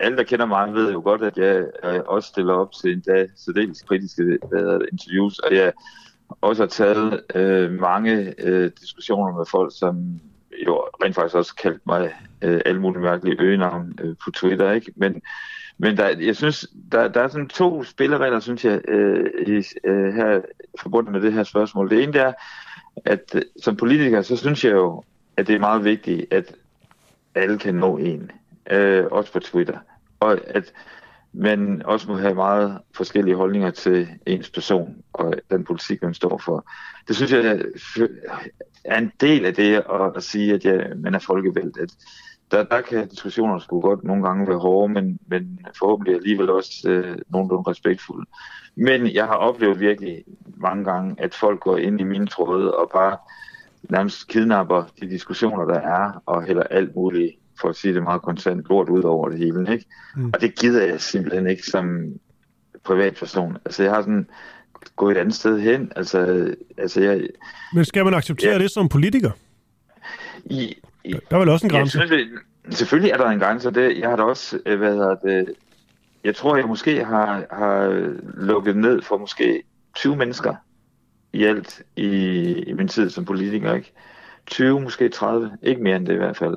alle, 0.00 0.16
der 0.16 0.24
kender 0.24 0.46
mig, 0.46 0.74
ved 0.74 0.92
jo 0.92 1.00
godt, 1.00 1.22
at 1.22 1.36
jeg 1.36 1.64
øh, 1.84 2.00
også 2.06 2.28
stiller 2.28 2.54
op 2.54 2.72
til 2.72 2.92
en 2.92 3.00
dag 3.00 3.28
særdeles 3.36 3.82
kritiske 3.82 4.38
hvad 4.48 4.80
interviews, 4.92 5.38
og 5.38 5.54
jeg 5.54 5.72
også 6.40 6.62
har 6.62 6.68
taget 6.68 7.20
øh, 7.34 7.80
mange 7.80 8.34
øh, 8.38 8.70
diskussioner 8.80 9.36
med 9.36 9.44
folk, 9.50 9.72
som 9.78 10.20
jo 10.66 10.76
rent 11.04 11.14
faktisk 11.14 11.34
også 11.34 11.54
kaldt 11.54 11.86
mig 11.86 12.14
øh, 12.42 12.60
alle 12.66 12.80
mulige 12.80 13.02
mærkelige 13.02 13.40
øgenavn 13.40 13.98
øh, 14.02 14.16
på 14.24 14.30
Twitter, 14.30 14.72
ikke? 14.72 14.92
Men, 14.96 15.22
men 15.78 15.96
der, 15.96 16.08
jeg 16.08 16.36
synes, 16.36 16.66
der, 16.92 17.08
der 17.08 17.20
er 17.20 17.28
sådan 17.28 17.48
to 17.48 17.84
spilleregler, 17.84 18.40
synes 18.40 18.64
jeg, 18.64 18.80
øh, 18.88 19.30
i, 19.46 19.64
øh, 19.84 20.14
her 20.14 20.40
forbundet 20.80 21.12
med 21.12 21.20
det 21.20 21.32
her 21.32 21.42
spørgsmål. 21.42 21.90
Det 21.90 22.02
ene 22.02 22.18
er, 22.18 22.32
at 23.04 23.34
øh, 23.34 23.42
som 23.62 23.76
politiker, 23.76 24.22
så 24.22 24.36
synes 24.36 24.64
jeg 24.64 24.72
jo, 24.72 25.02
at 25.36 25.46
det 25.46 25.54
er 25.54 25.60
meget 25.60 25.84
vigtigt, 25.84 26.32
at 26.32 26.54
alle 27.34 27.58
kan 27.58 27.74
nå 27.74 27.96
en, 27.96 28.30
øh, 28.70 29.04
også 29.10 29.32
på 29.32 29.40
Twitter. 29.40 29.78
Og 30.20 30.38
at 30.46 30.72
man 31.32 31.82
også 31.84 32.08
må 32.08 32.16
have 32.16 32.34
meget 32.34 32.78
forskellige 32.94 33.36
holdninger 33.36 33.70
til 33.70 34.08
ens 34.26 34.50
person 34.50 34.96
og 35.12 35.34
den 35.50 35.64
politik, 35.64 36.02
man 36.02 36.14
står 36.14 36.38
for. 36.38 36.66
Det 37.08 37.16
synes 37.16 37.32
jeg 37.32 37.62
er 38.84 38.98
en 38.98 39.12
del 39.20 39.44
af 39.44 39.54
det 39.54 39.74
at, 39.74 40.16
at 40.16 40.22
sige, 40.22 40.54
at 40.54 40.64
ja, 40.64 40.94
man 40.96 41.14
er 41.14 41.18
folkevalgt. 41.18 41.78
At 41.78 41.90
der, 42.50 42.64
der 42.64 42.80
kan 42.80 43.08
diskussioner 43.08 43.58
sgu 43.58 43.80
godt 43.80 44.04
nogle 44.04 44.22
gange 44.22 44.48
være 44.48 44.58
hårde, 44.58 44.92
men, 44.92 45.18
men 45.26 45.60
forhåbentlig 45.78 46.14
alligevel 46.14 46.50
også 46.50 46.90
øh, 46.90 47.18
nogenlunde 47.28 47.70
respektfulde. 47.70 48.26
Men 48.74 49.14
jeg 49.14 49.26
har 49.26 49.34
oplevet 49.34 49.80
virkelig 49.80 50.24
mange 50.56 50.84
gange, 50.84 51.14
at 51.18 51.34
folk 51.34 51.60
går 51.60 51.76
ind 51.76 52.00
i 52.00 52.04
mine 52.04 52.26
tråde 52.26 52.74
og 52.74 52.90
bare 52.94 53.16
nærmest 53.82 54.28
kidnapper 54.28 54.84
de 55.00 55.10
diskussioner, 55.10 55.64
der 55.64 55.80
er, 55.80 56.22
og 56.26 56.42
hælder 56.42 56.62
alt 56.62 56.96
muligt 56.96 57.32
for 57.60 57.68
at 57.68 57.76
sige 57.76 57.94
det 57.94 58.02
meget 58.02 58.22
konstant, 58.22 58.68
lort 58.68 58.88
ud 58.88 59.02
over 59.02 59.28
det 59.28 59.38
hele. 59.38 59.72
Ikke? 59.72 59.84
Mm. 60.16 60.30
Og 60.34 60.40
det 60.40 60.54
gider 60.54 60.86
jeg 60.86 61.00
simpelthen 61.00 61.46
ikke 61.46 61.62
som 61.62 62.12
privatperson. 62.84 63.56
Altså 63.64 63.82
jeg 63.82 63.92
har 63.92 64.02
sådan 64.02 64.26
gået 64.96 65.16
et 65.16 65.20
andet 65.20 65.34
sted 65.34 65.60
hen. 65.60 65.92
Altså, 65.96 66.50
altså 66.78 67.00
jeg, 67.00 67.28
Men 67.74 67.84
skal 67.84 68.04
man 68.04 68.14
acceptere 68.14 68.52
ja, 68.52 68.58
det 68.58 68.70
som 68.70 68.88
politiker? 68.88 69.30
I, 70.44 70.74
i, 71.04 71.12
der 71.12 71.36
er 71.36 71.38
vel 71.38 71.48
også 71.48 71.66
en 71.66 71.70
grænse? 71.70 71.98
Jeg 71.98 72.08
synes, 72.08 72.78
selvfølgelig 72.78 73.10
er 73.10 73.16
der 73.16 73.30
en 73.30 73.38
grænse, 73.38 73.70
det, 73.70 73.98
jeg 73.98 74.08
har 74.08 74.16
da 74.16 74.22
også, 74.22 74.58
øh, 74.66 74.78
hvad 74.78 74.92
hedder 74.92 75.14
det, 75.14 75.54
jeg 76.24 76.36
tror, 76.36 76.56
jeg 76.56 76.66
måske 76.66 77.04
har, 77.04 77.44
har 77.50 77.88
lukket 78.34 78.76
ned 78.76 79.02
for 79.02 79.18
måske 79.18 79.62
20 79.96 80.16
mennesker 80.16 80.54
i 81.32 81.44
alt 81.44 81.82
i, 81.96 82.08
i 82.66 82.72
min 82.72 82.88
tid 82.88 83.10
som 83.10 83.24
politiker, 83.24 83.74
ikke? 83.74 83.92
20, 84.46 84.80
måske 84.80 85.08
30, 85.08 85.50
ikke 85.62 85.82
mere 85.82 85.96
end 85.96 86.06
det 86.06 86.14
i 86.14 86.16
hvert 86.16 86.36
fald. 86.36 86.56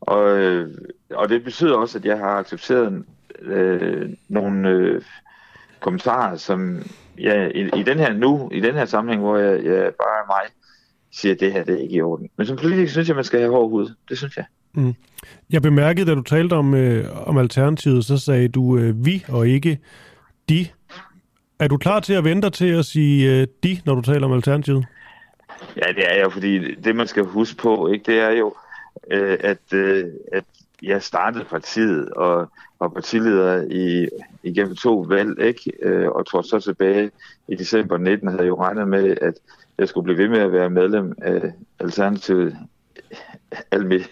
Og, 0.00 0.38
øh, 0.38 0.68
og 1.10 1.28
det 1.28 1.44
betyder 1.44 1.76
også, 1.76 1.98
at 1.98 2.04
jeg 2.04 2.18
har 2.18 2.38
accepteret 2.38 3.04
øh, 3.40 4.10
nogle 4.28 4.68
øh, 4.68 5.02
kommentarer, 5.80 6.36
som 6.36 6.82
jeg 7.18 7.52
i, 7.54 7.80
i 7.80 7.82
den 7.82 7.98
her 7.98 8.12
nu, 8.12 8.50
i 8.52 8.60
den 8.60 8.74
her 8.74 8.84
sammenhæng, 8.84 9.22
hvor 9.22 9.36
jeg, 9.36 9.64
jeg 9.64 9.74
bare 9.74 10.18
er 10.22 10.26
mig, 10.26 10.50
siger, 11.12 11.34
at 11.34 11.40
det 11.40 11.52
her 11.52 11.64
det 11.64 11.74
er 11.74 11.82
ikke 11.82 11.94
i 11.94 12.00
orden. 12.00 12.30
Men 12.36 12.46
som 12.46 12.56
politiker 12.56 12.88
synes 12.88 13.08
jeg, 13.08 13.16
man 13.16 13.24
skal 13.24 13.40
have 13.40 13.52
hård 13.52 13.70
hud. 13.70 13.94
Det 14.08 14.18
synes 14.18 14.36
jeg. 14.36 14.44
Mm. 14.72 14.94
Jeg 15.50 15.62
bemærkede, 15.62 16.10
da 16.10 16.14
du 16.14 16.22
talte 16.22 16.54
om, 16.54 16.74
øh, 16.74 17.28
om 17.28 17.38
Alternativet, 17.38 18.04
så 18.04 18.18
sagde 18.18 18.48
du 18.48 18.78
øh, 18.78 19.04
vi 19.04 19.24
og 19.28 19.48
ikke 19.48 19.78
de. 20.48 20.66
Er 21.58 21.68
du 21.68 21.76
klar 21.76 22.00
til 22.00 22.12
at 22.12 22.24
vente 22.24 22.50
til 22.50 22.68
at 22.68 22.84
sige 22.84 23.40
øh, 23.40 23.46
de, 23.62 23.80
når 23.84 23.94
du 23.94 24.02
taler 24.02 24.26
om 24.26 24.32
Alternativet? 24.32 24.86
Ja, 25.76 25.92
det 25.92 26.04
er 26.10 26.14
jeg, 26.14 26.32
fordi 26.32 26.74
det, 26.74 26.96
man 26.96 27.06
skal 27.06 27.24
huske 27.24 27.56
på, 27.56 27.88
ikke, 27.88 28.12
det 28.12 28.20
er 28.20 28.30
jo, 28.30 28.54
øh, 29.10 29.38
at, 29.40 29.72
øh, 29.72 30.04
at 30.32 30.44
jeg 30.82 31.02
startede 31.02 31.44
partiet 31.44 32.10
og 32.10 32.48
var 32.80 32.88
partileder 32.88 33.66
i, 33.70 34.08
igennem 34.42 34.76
to 34.76 34.98
valg, 34.98 35.40
ikke? 35.40 35.72
Øh, 35.82 36.08
og 36.08 36.26
tror 36.26 36.42
så 36.42 36.60
tilbage 36.60 37.10
i 37.48 37.54
december 37.54 37.98
19 37.98 38.28
havde 38.28 38.42
jeg 38.42 38.48
jo 38.48 38.60
regnet 38.60 38.88
med, 38.88 39.16
at 39.20 39.34
jeg 39.78 39.88
skulle 39.88 40.04
blive 40.04 40.18
ved 40.18 40.28
med 40.28 40.38
at 40.38 40.52
være 40.52 40.70
medlem 40.70 41.14
af 41.22 41.52
Alternativet 41.78 42.56
alle, 43.70 44.04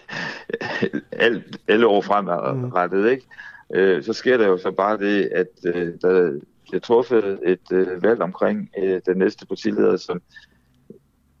alle, 1.11 1.43
alle 1.67 1.87
år 1.87 2.01
fremadrettet, 2.01 2.99
mm. 2.99 3.07
ikke? 3.07 3.25
Øh, 3.73 4.03
så 4.03 4.13
sker 4.13 4.37
der 4.37 4.47
jo 4.47 4.57
så 4.57 4.71
bare 4.71 4.97
det, 4.97 5.29
at 5.35 5.47
øh, 5.65 5.93
der 6.01 6.39
bliver 6.63 6.79
truffet 6.79 7.39
et 7.43 7.71
øh, 7.71 8.03
valg 8.03 8.21
omkring 8.21 8.69
øh, 8.77 9.01
den 9.05 9.17
næste 9.17 9.45
partileder, 9.47 9.97
som 9.97 10.21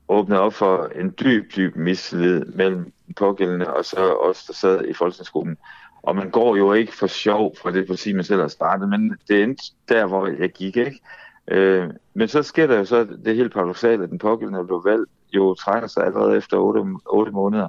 åbnede 0.07 0.41
op 0.41 0.53
for 0.53 0.91
en 0.95 1.15
dyb, 1.19 1.55
dyb 1.55 1.75
mislid 1.75 2.45
mellem 2.45 2.93
pågældende 3.13 3.73
og 3.73 3.85
så 3.85 4.13
os, 4.13 4.45
der 4.45 4.53
sad 4.53 4.85
i 4.85 4.93
folketingsgruppen. 4.93 5.57
Og 6.01 6.15
man 6.15 6.29
går 6.29 6.55
jo 6.55 6.73
ikke 6.73 6.97
for 6.97 7.07
sjov 7.07 7.55
fra 7.61 7.71
det 7.71 7.87
parti, 7.87 8.13
man 8.13 8.23
selv 8.23 8.41
har 8.41 8.47
startet, 8.47 8.89
men 8.89 9.17
det 9.27 9.43
endte 9.43 9.63
der, 9.89 10.05
hvor 10.05 10.27
jeg 10.27 10.49
gik, 10.49 10.77
ikke? 10.77 10.99
Øh, 11.47 11.89
men 12.13 12.27
så 12.27 12.43
sker 12.43 12.67
der 12.67 12.77
jo 12.77 12.85
så 12.85 13.07
det 13.25 13.35
helt 13.35 13.53
paradoxale, 13.53 14.03
at 14.03 14.09
den 14.09 14.17
pågældende 14.17 14.65
blev 14.65 14.81
valgt, 14.85 15.09
jo 15.33 15.53
trækker 15.53 15.87
sig 15.87 16.05
allerede 16.05 16.37
efter 16.37 16.57
8, 16.57 16.85
8 17.05 17.31
måneder. 17.31 17.67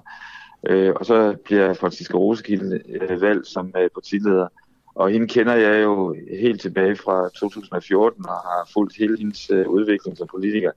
Øh, 0.68 0.92
og 0.96 1.06
så 1.06 1.36
bliver 1.44 1.74
Franziska 1.74 2.16
Rosekilde 2.16 2.80
øh, 2.88 3.20
valgt 3.20 3.46
som 3.46 3.74
øh, 3.78 3.90
partileder. 3.94 4.48
Og 4.94 5.10
hende 5.10 5.28
kender 5.28 5.54
jeg 5.54 5.82
jo 5.82 6.16
helt 6.40 6.60
tilbage 6.60 6.96
fra 6.96 7.28
2014 7.28 8.26
og 8.26 8.32
har 8.32 8.68
fulgt 8.72 8.96
hele 8.96 9.18
hendes 9.18 9.50
øh, 9.50 9.68
udvikling 9.68 10.16
som 10.16 10.28
politiker 10.30 10.70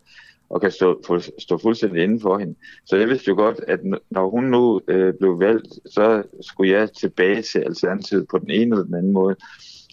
og 0.54 0.62
kan 0.62 0.72
stå, 0.72 1.02
for, 1.06 1.22
stå 1.40 1.58
fuldstændig 1.58 2.04
inden 2.04 2.22
for 2.22 2.38
hende. 2.38 2.56
Så 2.86 2.96
jeg 2.96 3.10
vidste 3.10 3.30
jo 3.30 3.36
godt, 3.36 3.60
at 3.68 3.80
når 4.12 4.30
hun 4.30 4.44
nu 4.44 4.82
øh, 4.88 5.14
blev 5.20 5.40
valgt, 5.40 5.68
så 5.86 6.24
skulle 6.42 6.72
jeg 6.72 6.92
tilbage 6.92 7.42
til 7.42 7.60
Alternativet 7.60 8.26
på 8.32 8.38
den 8.38 8.50
ene 8.50 8.76
eller 8.76 8.84
den 8.86 8.96
anden 8.96 9.14
måde. 9.14 9.36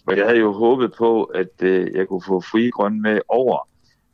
Og 0.07 0.17
jeg 0.17 0.25
havde 0.25 0.39
jo 0.39 0.51
håbet 0.51 0.93
på, 0.97 1.23
at 1.23 1.63
øh, 1.63 1.87
jeg 1.95 2.07
kunne 2.07 2.21
få 2.27 2.41
fri 2.41 2.69
grøn 2.69 3.01
med 3.01 3.19
over, 3.29 3.67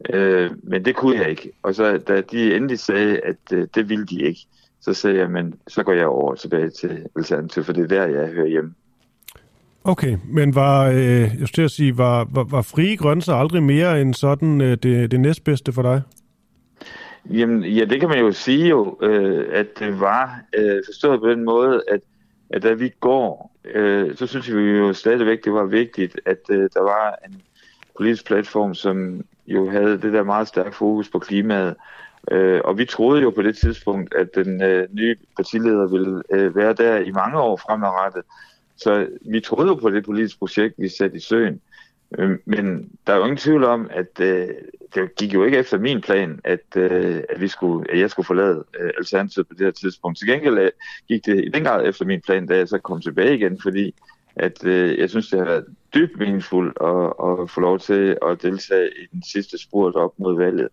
øh, 0.09 0.51
men 0.63 0.85
det 0.85 0.95
kunne 0.95 1.17
jeg 1.17 1.29
ikke. 1.29 1.51
Og 1.63 1.75
så 1.75 1.97
da 1.97 2.21
de 2.21 2.55
endelig 2.55 2.79
sagde, 2.79 3.19
at 3.19 3.53
øh, 3.53 3.67
det 3.75 3.89
ville 3.89 4.05
de 4.05 4.21
ikke, 4.21 4.39
så 4.81 4.93
sagde 4.93 5.17
jeg, 5.17 5.29
men 5.29 5.53
så 5.67 5.83
går 5.83 5.93
jeg 5.93 6.07
over 6.07 6.35
tilbage 6.35 6.69
til 6.69 7.05
Alternativet, 7.15 7.65
for 7.65 7.73
det 7.73 7.83
er 7.83 7.87
der, 7.87 8.07
jeg 8.07 8.27
hører 8.27 8.47
hjemme. 8.47 8.73
Okay, 9.83 10.17
men 10.29 10.55
var, 10.55 10.87
øh, 10.87 11.39
jeg 11.39 11.47
skal 11.47 11.69
sige, 11.69 11.97
var, 11.97 12.27
var, 12.31 12.43
var 12.43 12.61
frie 12.61 12.97
grønser 12.97 13.33
aldrig 13.33 13.63
mere 13.63 14.01
end 14.01 14.13
sådan 14.13 14.61
øh, 14.61 14.77
det, 14.83 15.11
det 15.11 15.19
næstbedste 15.19 15.71
for 15.71 15.81
dig? 15.81 16.01
Jamen, 17.29 17.63
ja, 17.63 17.85
det 17.85 17.99
kan 17.99 18.09
man 18.09 18.19
jo 18.19 18.31
sige 18.31 18.67
jo, 18.67 18.97
øh, 19.01 19.45
at 19.51 19.79
det 19.79 19.99
var 19.99 20.41
øh, 20.53 20.81
forstået 20.85 21.19
på 21.19 21.29
den 21.29 21.43
måde, 21.43 21.83
at, 21.87 21.99
at 22.49 22.63
da 22.63 22.73
vi 22.73 22.89
går, 22.99 23.55
øh, 23.65 24.15
så 24.15 24.27
synes 24.27 24.53
vi 24.53 24.61
jo 24.61 24.93
stadigvæk, 24.93 25.43
det 25.43 25.53
var 25.53 25.65
vigtigt, 25.65 26.19
at 26.25 26.39
øh, 26.49 26.69
der 26.73 26.81
var 26.81 27.15
en 27.27 27.41
politisk 27.97 28.25
platform, 28.25 28.73
som 28.73 29.25
jo 29.47 29.69
havde 29.69 30.01
det 30.01 30.13
der 30.13 30.23
meget 30.23 30.47
stærke 30.47 30.75
fokus 30.75 31.09
på 31.09 31.19
klimaet. 31.19 31.75
Øh, 32.31 32.61
og 32.63 32.77
vi 32.77 32.85
troede 32.85 33.21
jo 33.21 33.29
på 33.29 33.41
det 33.41 33.57
tidspunkt, 33.57 34.15
at 34.15 34.35
den 34.35 34.63
øh, 34.63 34.87
nye 34.91 35.15
partileder 35.35 35.87
ville 35.87 36.23
øh, 36.31 36.55
være 36.55 36.73
der 36.73 36.97
i 36.97 37.11
mange 37.11 37.39
år 37.39 37.57
fremadrettet. 37.57 38.23
Så 38.77 39.07
vi 39.21 39.39
troede 39.39 39.67
jo 39.67 39.75
på 39.75 39.89
det 39.89 40.05
politiske 40.05 40.39
projekt, 40.39 40.75
vi 40.77 40.89
satte 40.89 41.17
i 41.17 41.19
søen. 41.19 41.61
Øh, 42.17 42.37
men 42.45 42.91
der 43.07 43.13
er 43.13 43.17
jo 43.17 43.23
ingen 43.23 43.37
tvivl 43.37 43.63
om, 43.63 43.89
at 43.91 44.19
øh, 44.19 44.47
det 44.95 45.15
gik 45.15 45.33
jo 45.33 45.43
ikke 45.43 45.57
efter 45.57 45.77
min 45.77 46.01
plan, 46.01 46.39
at, 46.43 46.65
øh, 46.75 47.23
at, 47.29 47.41
vi 47.41 47.47
skulle, 47.47 47.91
at 47.91 47.99
jeg 47.99 48.09
skulle 48.09 48.25
forlade 48.25 48.63
øh, 48.79 48.89
Alternativet 48.97 49.47
på 49.47 49.53
det 49.53 49.65
her 49.65 49.71
tidspunkt. 49.71 50.17
Til 50.17 50.27
gengæld 50.27 50.57
øh, 50.57 50.71
gik 51.07 51.25
det 51.25 51.45
i 51.45 51.49
den 51.49 51.63
grad 51.63 51.87
efter 51.87 52.05
min 52.05 52.21
plan, 52.21 52.47
da 52.47 52.57
jeg 52.57 52.67
så 52.67 52.77
kom 52.77 53.01
tilbage 53.01 53.35
igen, 53.35 53.59
fordi 53.61 53.93
at 54.35 54.65
øh, 54.65 54.99
jeg 54.99 55.09
synes, 55.09 55.27
det 55.27 55.39
har 55.39 55.45
været 55.45 55.65
dybt 55.95 56.19
meningsfuldt 56.19 56.77
at, 56.81 57.41
at 57.41 57.49
få 57.49 57.61
lov 57.61 57.79
til 57.79 58.17
at 58.29 58.41
deltage 58.41 58.87
i 58.87 59.05
den 59.11 59.23
sidste 59.23 59.57
spurt 59.63 59.95
op 59.95 60.11
mod 60.17 60.37
valget. 60.37 60.67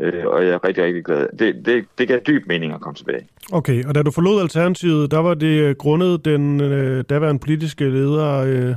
Øh, 0.00 0.26
og 0.26 0.44
jeg 0.44 0.52
er 0.52 0.64
rigtig, 0.64 0.84
rigtig 0.84 1.04
glad. 1.04 1.28
Det, 1.38 1.66
det, 1.66 1.84
det 1.98 2.08
gav 2.08 2.18
dyb 2.26 2.46
mening 2.46 2.72
at 2.72 2.80
komme 2.80 2.94
tilbage. 2.94 3.26
Okay, 3.52 3.84
og 3.84 3.94
da 3.94 4.02
du 4.02 4.10
forlod 4.10 4.40
Alternativet, 4.40 5.10
der 5.10 5.18
var 5.18 5.34
det 5.34 5.78
grundet 5.78 6.24
den 6.24 6.60
øh, 6.60 7.04
daværende 7.08 7.40
politiske 7.40 7.84
leder, 7.84 8.38
øh, 8.38 8.74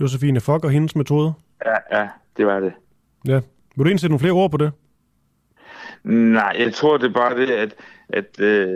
Josefine 0.00 0.40
Fock 0.40 0.64
og 0.64 0.70
hendes 0.70 0.96
metode? 0.96 1.32
Ja, 1.64 1.98
ja, 1.98 2.08
det 2.36 2.46
var 2.46 2.60
det. 2.60 2.72
Ja. 3.26 3.40
Vil 3.76 3.84
du 3.84 3.90
indsætte 3.90 4.10
nogle 4.10 4.20
flere 4.20 4.32
ord 4.32 4.50
på 4.50 4.56
det? 4.56 4.72
Nej, 6.04 6.56
jeg 6.58 6.74
tror 6.74 6.96
det 6.96 7.08
er 7.08 7.12
bare 7.12 7.36
det, 7.36 7.50
at, 7.50 7.74
at 8.08 8.40
øh, 8.40 8.68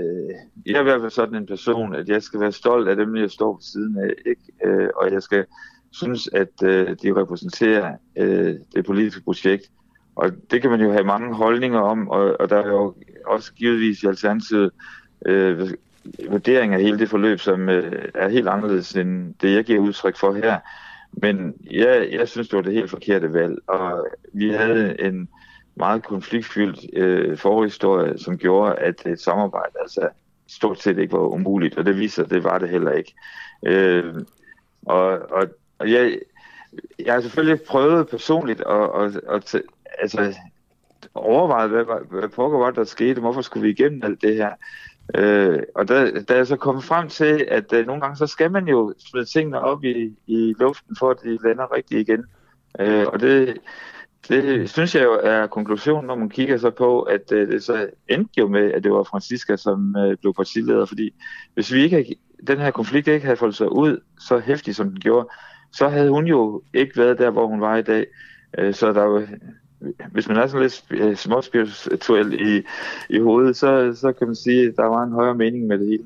jeg 0.66 0.74
er 0.74 0.80
i 0.80 0.82
hvert 0.82 1.00
fald 1.00 1.10
sådan 1.10 1.34
en 1.34 1.46
person, 1.46 1.94
at 1.94 2.08
jeg 2.08 2.22
skal 2.22 2.40
være 2.40 2.52
stolt 2.52 2.88
af 2.88 2.96
dem, 2.96 3.16
jeg 3.16 3.30
står 3.30 3.52
på 3.52 3.60
siden 3.62 3.98
af, 3.98 4.10
ikke? 4.26 4.42
Øh, 4.64 4.88
og 4.96 5.12
jeg 5.12 5.22
skal 5.22 5.44
synes, 5.90 6.28
at 6.32 6.62
øh, 6.64 6.96
de 7.02 7.14
repræsenterer 7.20 7.96
øh, 8.16 8.54
det 8.74 8.86
politiske 8.86 9.24
projekt. 9.24 9.70
Og 10.16 10.30
det 10.50 10.60
kan 10.60 10.70
man 10.70 10.80
jo 10.80 10.92
have 10.92 11.04
mange 11.04 11.34
holdninger 11.34 11.80
om, 11.80 12.08
og, 12.08 12.40
og 12.40 12.50
der 12.50 12.56
er 12.56 12.68
jo 12.68 12.94
også 13.26 13.52
givetvis 13.52 14.02
i 14.02 14.06
Alternativet 14.06 14.70
øh, 15.26 15.70
vurdering 16.30 16.74
af 16.74 16.80
hele 16.80 16.98
det 16.98 17.08
forløb, 17.08 17.40
som 17.40 17.68
øh, 17.68 18.08
er 18.14 18.28
helt 18.28 18.48
anderledes 18.48 18.92
end 18.96 19.34
det, 19.42 19.54
jeg 19.54 19.64
giver 19.64 19.80
udtryk 19.80 20.16
for 20.16 20.32
her. 20.32 20.58
Men 21.12 21.54
jeg, 21.70 22.08
jeg 22.12 22.28
synes, 22.28 22.48
det 22.48 22.56
var 22.56 22.62
det 22.62 22.72
helt 22.72 22.90
forkerte 22.90 23.34
valg, 23.34 23.58
og 23.66 24.06
vi 24.32 24.50
havde 24.50 25.00
en 25.00 25.28
meget 25.74 26.02
konfliktfyldt 26.02 26.86
øh, 26.92 27.38
forhistorie, 27.38 28.18
som 28.18 28.38
gjorde, 28.38 28.74
at 28.74 29.06
et 29.06 29.20
samarbejde 29.20 29.72
altså 29.80 30.08
stort 30.48 30.82
set 30.82 30.98
ikke 30.98 31.12
var 31.12 31.18
umuligt, 31.18 31.78
og 31.78 31.86
det 31.86 31.98
viser, 31.98 32.24
at 32.24 32.30
det 32.30 32.44
var 32.44 32.58
det 32.58 32.68
heller 32.68 32.92
ikke. 32.92 33.14
Øh, 33.66 34.14
og, 34.86 35.08
og, 35.08 35.46
og 35.78 35.90
jeg, 35.90 36.18
jeg 36.98 37.14
har 37.14 37.20
selvfølgelig 37.20 37.62
prøvet 37.62 38.08
personligt 38.08 38.60
at, 38.60 38.90
at, 39.02 39.20
at, 39.28 39.54
at 39.54 39.62
altså, 39.98 40.34
overveje, 41.14 41.66
hvad, 41.66 41.84
hvad 42.10 42.28
pokker 42.28 42.58
var 42.58 42.70
der 42.70 42.84
skete, 42.84 43.20
hvorfor 43.20 43.40
skulle 43.40 43.62
vi 43.62 43.70
igennem 43.70 44.02
alt 44.04 44.22
det 44.22 44.34
her. 44.34 44.50
Øh, 45.14 45.62
og 45.74 45.88
der, 45.88 46.20
der 46.20 46.34
er 46.34 46.44
så 46.44 46.56
kommet 46.56 46.84
frem 46.84 47.08
til, 47.08 47.46
at 47.48 47.72
øh, 47.72 47.86
nogle 47.86 48.00
gange 48.00 48.16
så 48.16 48.26
skal 48.26 48.50
man 48.50 48.68
jo 48.68 48.94
smide 48.98 49.24
tingene 49.24 49.60
op 49.60 49.84
i, 49.84 50.16
i 50.26 50.54
luften, 50.60 50.96
for 50.98 51.10
at 51.10 51.16
de 51.22 51.38
lander 51.44 51.74
rigtigt 51.74 52.08
igen. 52.08 52.24
Øh, 52.80 53.06
og 53.06 53.20
det, 53.20 53.58
det 54.28 54.70
synes 54.70 54.94
jeg 54.94 55.04
jo 55.04 55.20
er 55.22 55.46
konklusionen, 55.46 56.06
når 56.06 56.14
man 56.14 56.30
kigger 56.30 56.56
så 56.56 56.70
på, 56.70 57.02
at 57.02 57.32
øh, 57.32 57.52
det 57.52 57.62
så 57.62 57.88
endte 58.08 58.32
jo 58.38 58.48
med, 58.48 58.72
at 58.72 58.84
det 58.84 58.92
var 58.92 59.02
Francisca, 59.02 59.56
som 59.56 59.96
øh, 59.96 60.16
blev 60.16 60.34
partileder. 60.34 60.86
Fordi 60.86 61.14
hvis 61.54 61.72
vi 61.72 61.82
ikke 61.82 62.16
den 62.46 62.58
her 62.58 62.70
konflikt 62.70 63.08
ikke 63.08 63.24
havde 63.24 63.36
fået 63.36 63.54
sig 63.54 63.72
ud 63.72 64.00
så 64.18 64.38
hæftigt, 64.38 64.76
som 64.76 64.88
den 64.88 65.00
gjorde, 65.00 65.28
så 65.72 65.88
havde 65.88 66.10
hun 66.10 66.26
jo 66.26 66.62
ikke 66.74 66.96
været 66.96 67.18
der, 67.18 67.30
hvor 67.30 67.46
hun 67.46 67.60
var 67.60 67.76
i 67.76 67.82
dag. 67.82 68.06
Øh, 68.58 68.74
så 68.74 68.92
der 68.92 69.04
var 69.04 69.28
hvis 70.12 70.28
man 70.28 70.36
er 70.36 70.46
sådan 70.46 70.62
lidt 70.62 70.84
øh, 70.90 71.16
småspirituel 71.16 72.32
i, 72.32 72.62
i 73.16 73.18
hovedet, 73.18 73.56
så, 73.56 73.96
så 74.00 74.12
kan 74.12 74.26
man 74.26 74.36
sige, 74.36 74.68
at 74.68 74.76
der 74.76 74.84
var 74.84 75.02
en 75.02 75.12
højere 75.12 75.34
mening 75.34 75.66
med 75.66 75.78
det 75.78 75.86
hele. 75.86 76.02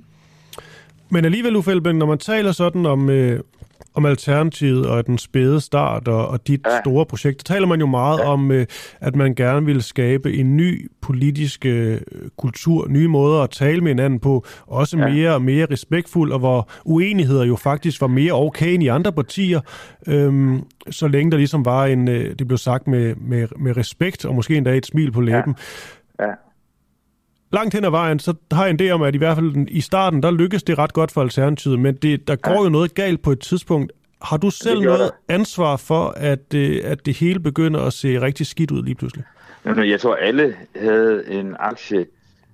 Men 1.10 1.24
alligevel, 1.24 1.56
Uffe 1.56 1.74
når 1.74 2.06
man 2.06 2.18
taler 2.18 2.52
sådan 2.52 2.86
om, 2.86 3.10
øh, 3.10 3.40
om 3.94 4.06
Alternativet 4.06 4.86
og 4.86 5.06
den 5.06 5.18
spæde 5.18 5.60
start 5.60 6.08
og, 6.08 6.28
og 6.28 6.46
dit 6.46 6.60
ja. 6.66 6.80
store 6.80 7.06
projekt. 7.06 7.48
Der 7.48 7.54
taler 7.54 7.66
man 7.66 7.80
jo 7.80 7.86
meget 7.86 8.18
ja. 8.18 8.28
om, 8.28 8.50
øh, 8.50 8.66
at 9.00 9.16
man 9.16 9.34
gerne 9.34 9.66
vil 9.66 9.82
skabe 9.82 10.34
en 10.34 10.56
ny 10.56 10.90
politisk 11.02 11.66
øh, 11.66 12.00
kultur, 12.38 12.88
nye 12.88 13.08
måder 13.08 13.42
at 13.42 13.50
tale 13.50 13.80
med 13.80 13.90
hinanden 13.90 14.20
på, 14.20 14.46
også 14.66 14.98
ja. 14.98 15.08
mere 15.08 15.34
og 15.34 15.42
mere 15.42 15.66
respektfuld, 15.70 16.32
og 16.32 16.38
hvor 16.38 16.68
uenigheder 16.84 17.44
jo 17.44 17.56
faktisk 17.56 18.00
var 18.00 18.06
mere 18.06 18.32
okay 18.32 18.74
end 18.74 18.82
i 18.82 18.88
andre 18.88 19.12
partier, 19.12 19.60
øhm, 20.06 20.62
så 20.90 21.08
længe 21.08 21.30
der 21.30 21.36
ligesom 21.36 21.64
var 21.64 21.86
en, 21.86 22.08
øh, 22.08 22.38
det 22.38 22.46
blev 22.46 22.58
sagt 22.58 22.86
med, 22.86 23.14
med, 23.14 23.48
med 23.58 23.76
respekt, 23.76 24.24
og 24.24 24.34
måske 24.34 24.56
endda 24.56 24.76
et 24.76 24.86
smil 24.86 25.12
på 25.12 25.20
læben. 25.20 25.54
Ja. 26.20 26.26
Ja 26.26 26.32
langt 27.54 27.74
hen 27.74 27.84
ad 27.84 27.90
vejen, 27.90 28.18
så 28.18 28.34
har 28.52 28.64
jeg 28.66 28.70
en 28.70 28.80
idé 28.80 28.90
om, 28.90 29.02
at 29.02 29.14
i 29.14 29.18
hvert 29.18 29.36
fald 29.36 29.66
i 29.68 29.80
starten, 29.80 30.22
der 30.22 30.30
lykkes 30.30 30.62
det 30.62 30.78
ret 30.78 30.92
godt 30.92 31.10
for 31.10 31.20
Alternativet, 31.20 31.78
men 31.78 31.94
det, 31.94 32.28
der 32.28 32.36
går 32.36 32.52
ja. 32.52 32.62
jo 32.62 32.68
noget 32.68 32.94
galt 32.94 33.22
på 33.22 33.30
et 33.32 33.40
tidspunkt. 33.40 33.92
Har 34.22 34.36
du 34.36 34.50
selv 34.50 34.80
noget 34.80 35.10
ansvar 35.28 35.76
for, 35.76 36.14
at, 36.16 36.54
at 36.84 37.06
det 37.06 37.16
hele 37.16 37.40
begynder 37.40 37.80
at 37.80 37.92
se 37.92 38.20
rigtig 38.20 38.46
skidt 38.46 38.70
ud 38.70 38.82
lige 38.82 38.94
pludselig? 38.94 39.24
Jeg 39.64 40.00
tror, 40.00 40.14
alle 40.14 40.54
havde 40.76 41.24
en 41.30 41.56
aktie 41.58 42.06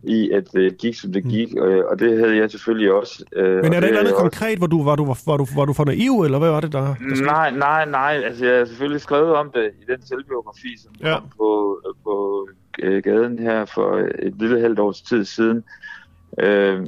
i, 0.03 0.31
at 0.31 0.53
det 0.53 0.79
gik, 0.79 0.95
som 0.95 1.13
det 1.13 1.25
mm. 1.25 1.31
gik, 1.31 1.55
mm. 1.55 1.61
og, 1.91 1.99
det 1.99 2.19
havde 2.19 2.37
jeg 2.37 2.51
selvfølgelig 2.51 2.93
også. 2.93 3.25
Øh, 3.37 3.63
Men 3.63 3.73
er 3.73 3.81
det 3.81 3.93
noget 3.93 4.15
konkret, 4.15 4.59
hvor 4.59 4.67
du 4.67 4.83
var, 4.85 4.97
du, 4.97 5.05
var, 5.27 5.37
du, 5.37 5.47
var 5.57 5.65
du 5.65 5.73
for 5.73 5.85
naiv, 5.85 6.21
eller 6.25 6.39
hvad 6.39 6.51
var 6.51 6.61
det, 6.61 6.73
der, 6.73 6.81
der 6.81 7.25
Nej, 7.25 7.51
nej, 7.51 7.85
nej. 7.91 8.23
Altså, 8.25 8.47
jeg 8.47 8.59
har 8.59 8.65
selvfølgelig 8.65 9.01
skrevet 9.01 9.33
om 9.35 9.51
det 9.55 9.71
i 9.83 9.85
den 9.93 10.07
selvbiografi, 10.07 10.79
som 10.83 10.93
ja. 11.01 11.15
kom 11.15 11.29
på, 11.39 11.81
på 12.05 12.49
øh, 12.79 13.03
gaden 13.03 13.39
her 13.39 13.65
for 13.65 13.97
et 14.19 14.35
lille 14.39 14.61
halvt 14.61 14.79
års 14.79 15.03
tid 15.03 15.25
siden. 15.25 15.65
Øh, 16.39 16.87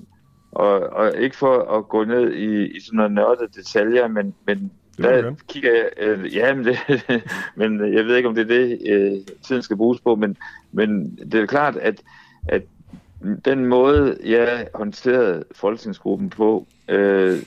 og, 0.53 0.81
og 0.81 1.17
ikke 1.19 1.37
for 1.37 1.79
at 1.79 1.89
gå 1.89 2.05
ned 2.05 2.33
i, 2.33 2.77
i 2.77 2.81
sådan 2.81 2.97
noget 2.97 3.13
nørdet 3.13 3.55
detaljer, 3.57 4.09
men, 4.09 4.35
men 4.47 4.73
der 4.99 5.35
kigger 5.49 5.73
jeg, 5.73 5.91
øh, 6.01 6.37
ja, 6.37 6.55
men, 6.55 6.65
det, 6.65 6.77
men 7.57 7.95
jeg 7.95 8.05
ved 8.05 8.17
ikke, 8.17 8.29
om 8.29 8.35
det 8.35 8.43
er 8.51 8.59
det, 8.59 8.79
øh, 8.91 9.37
tiden 9.43 9.63
skal 9.63 9.77
bruges 9.77 10.01
på, 10.01 10.15
men, 10.15 10.37
men 10.73 11.17
det 11.33 11.35
er 11.35 11.47
klart, 11.47 11.77
at, 11.77 12.03
at 12.49 12.63
den 13.45 13.67
måde, 13.67 14.19
jeg 14.25 14.69
håndterede 14.75 15.45
folketingsgruppen 15.53 16.31
på, 16.31 16.67
øh, 16.89 17.39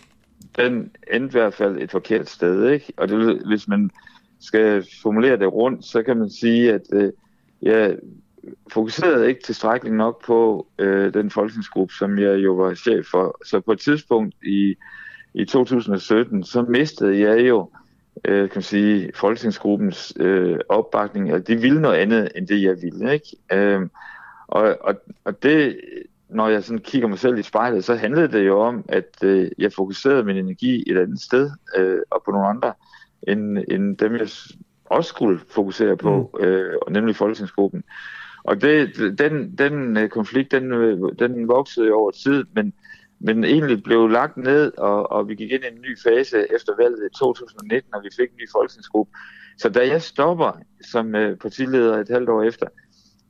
den 0.57 0.91
endte 1.13 1.37
i 1.37 1.41
hvert 1.41 1.53
fald 1.53 1.77
et 1.81 1.91
forkert 1.91 2.29
sted, 2.29 2.69
ikke? 2.69 2.93
Og 2.97 3.09
det, 3.09 3.41
hvis 3.47 3.67
man 3.67 3.91
skal 4.39 4.85
formulere 5.01 5.37
det 5.37 5.53
rundt, 5.53 5.85
så 5.85 6.03
kan 6.03 6.17
man 6.17 6.29
sige, 6.29 6.73
at 6.73 6.81
øh, 6.93 7.11
jeg 7.61 7.97
fokuserede 8.71 9.27
ikke 9.27 9.43
tilstrækkeligt 9.43 9.95
nok 9.95 10.25
på 10.25 10.67
øh, 10.79 11.13
den 11.13 11.31
folketingsgruppe, 11.31 11.93
som 11.93 12.19
jeg 12.19 12.43
jo 12.43 12.53
var 12.53 12.73
chef 12.73 13.05
for. 13.05 13.37
Så 13.45 13.59
på 13.59 13.71
et 13.71 13.79
tidspunkt 13.79 14.35
i, 14.43 14.75
i 15.33 15.45
2017, 15.45 16.43
så 16.43 16.61
mistede 16.61 17.19
jeg 17.19 17.47
jo 17.47 17.69
øh, 18.25 18.49
kan 18.49 18.55
man 18.55 18.63
sige, 18.63 19.11
folketingsgruppens 19.15 20.13
øh, 20.19 20.59
opbakning. 20.69 21.31
Altså, 21.31 21.53
de 21.53 21.61
ville 21.61 21.81
noget 21.81 21.97
andet, 21.97 22.31
end 22.35 22.47
det 22.47 22.61
jeg 22.61 22.75
ville. 22.81 23.13
Ikke? 23.13 23.37
Øh, 23.51 23.81
og, 24.47 24.77
og, 24.81 24.95
og 25.25 25.43
det, 25.43 25.79
når 26.29 26.47
jeg 26.47 26.63
sådan 26.63 26.79
kigger 26.79 27.07
mig 27.07 27.19
selv 27.19 27.37
i 27.37 27.43
spejlet, 27.43 27.83
så 27.83 27.95
handlede 27.95 28.27
det 28.27 28.45
jo 28.47 28.59
om, 28.59 28.85
at 28.89 29.23
øh, 29.23 29.51
jeg 29.57 29.73
fokuserede 29.73 30.23
min 30.23 30.37
energi 30.37 30.91
et 30.91 30.97
andet 30.97 31.21
sted, 31.21 31.51
øh, 31.77 31.99
og 32.11 32.21
på 32.25 32.31
nogle 32.31 32.47
andre, 32.47 32.73
end, 33.27 33.57
end 33.71 33.97
dem 33.97 34.13
jeg 34.13 34.27
også 34.85 35.09
skulle 35.09 35.39
fokusere 35.49 35.97
på, 35.97 36.31
mm. 36.33 36.45
øh, 36.45 36.73
nemlig 36.89 37.15
folketingsgruppen. 37.15 37.83
Og 38.47 38.61
det, 38.61 38.95
den, 39.19 39.55
den 39.57 39.97
øh, 39.97 40.09
konflikt, 40.09 40.51
den, 40.51 40.71
øh, 40.71 40.99
den 41.19 41.47
voksede 41.47 41.91
over 41.91 42.11
tid, 42.11 42.43
men, 42.55 42.73
men 43.19 43.43
egentlig 43.43 43.83
blev 43.83 44.07
lagt 44.07 44.37
ned, 44.37 44.71
og, 44.77 45.11
og 45.11 45.27
vi 45.27 45.35
gik 45.35 45.51
ind 45.51 45.63
i 45.63 45.67
en 45.67 45.81
ny 45.81 45.97
fase 46.03 46.53
efter 46.55 46.73
valget 46.77 47.09
i 47.11 47.17
2019, 47.17 47.95
og 47.95 48.03
vi 48.03 48.09
fik 48.17 48.29
en 48.29 48.37
ny 48.37 48.49
folketingsgruppe. 48.51 49.11
Så 49.57 49.69
da 49.69 49.87
jeg 49.87 50.01
stopper 50.01 50.51
som 50.91 51.15
øh, 51.15 51.37
partileder 51.37 51.97
et 51.97 52.09
halvt 52.09 52.29
år 52.29 52.43
efter, 52.43 52.67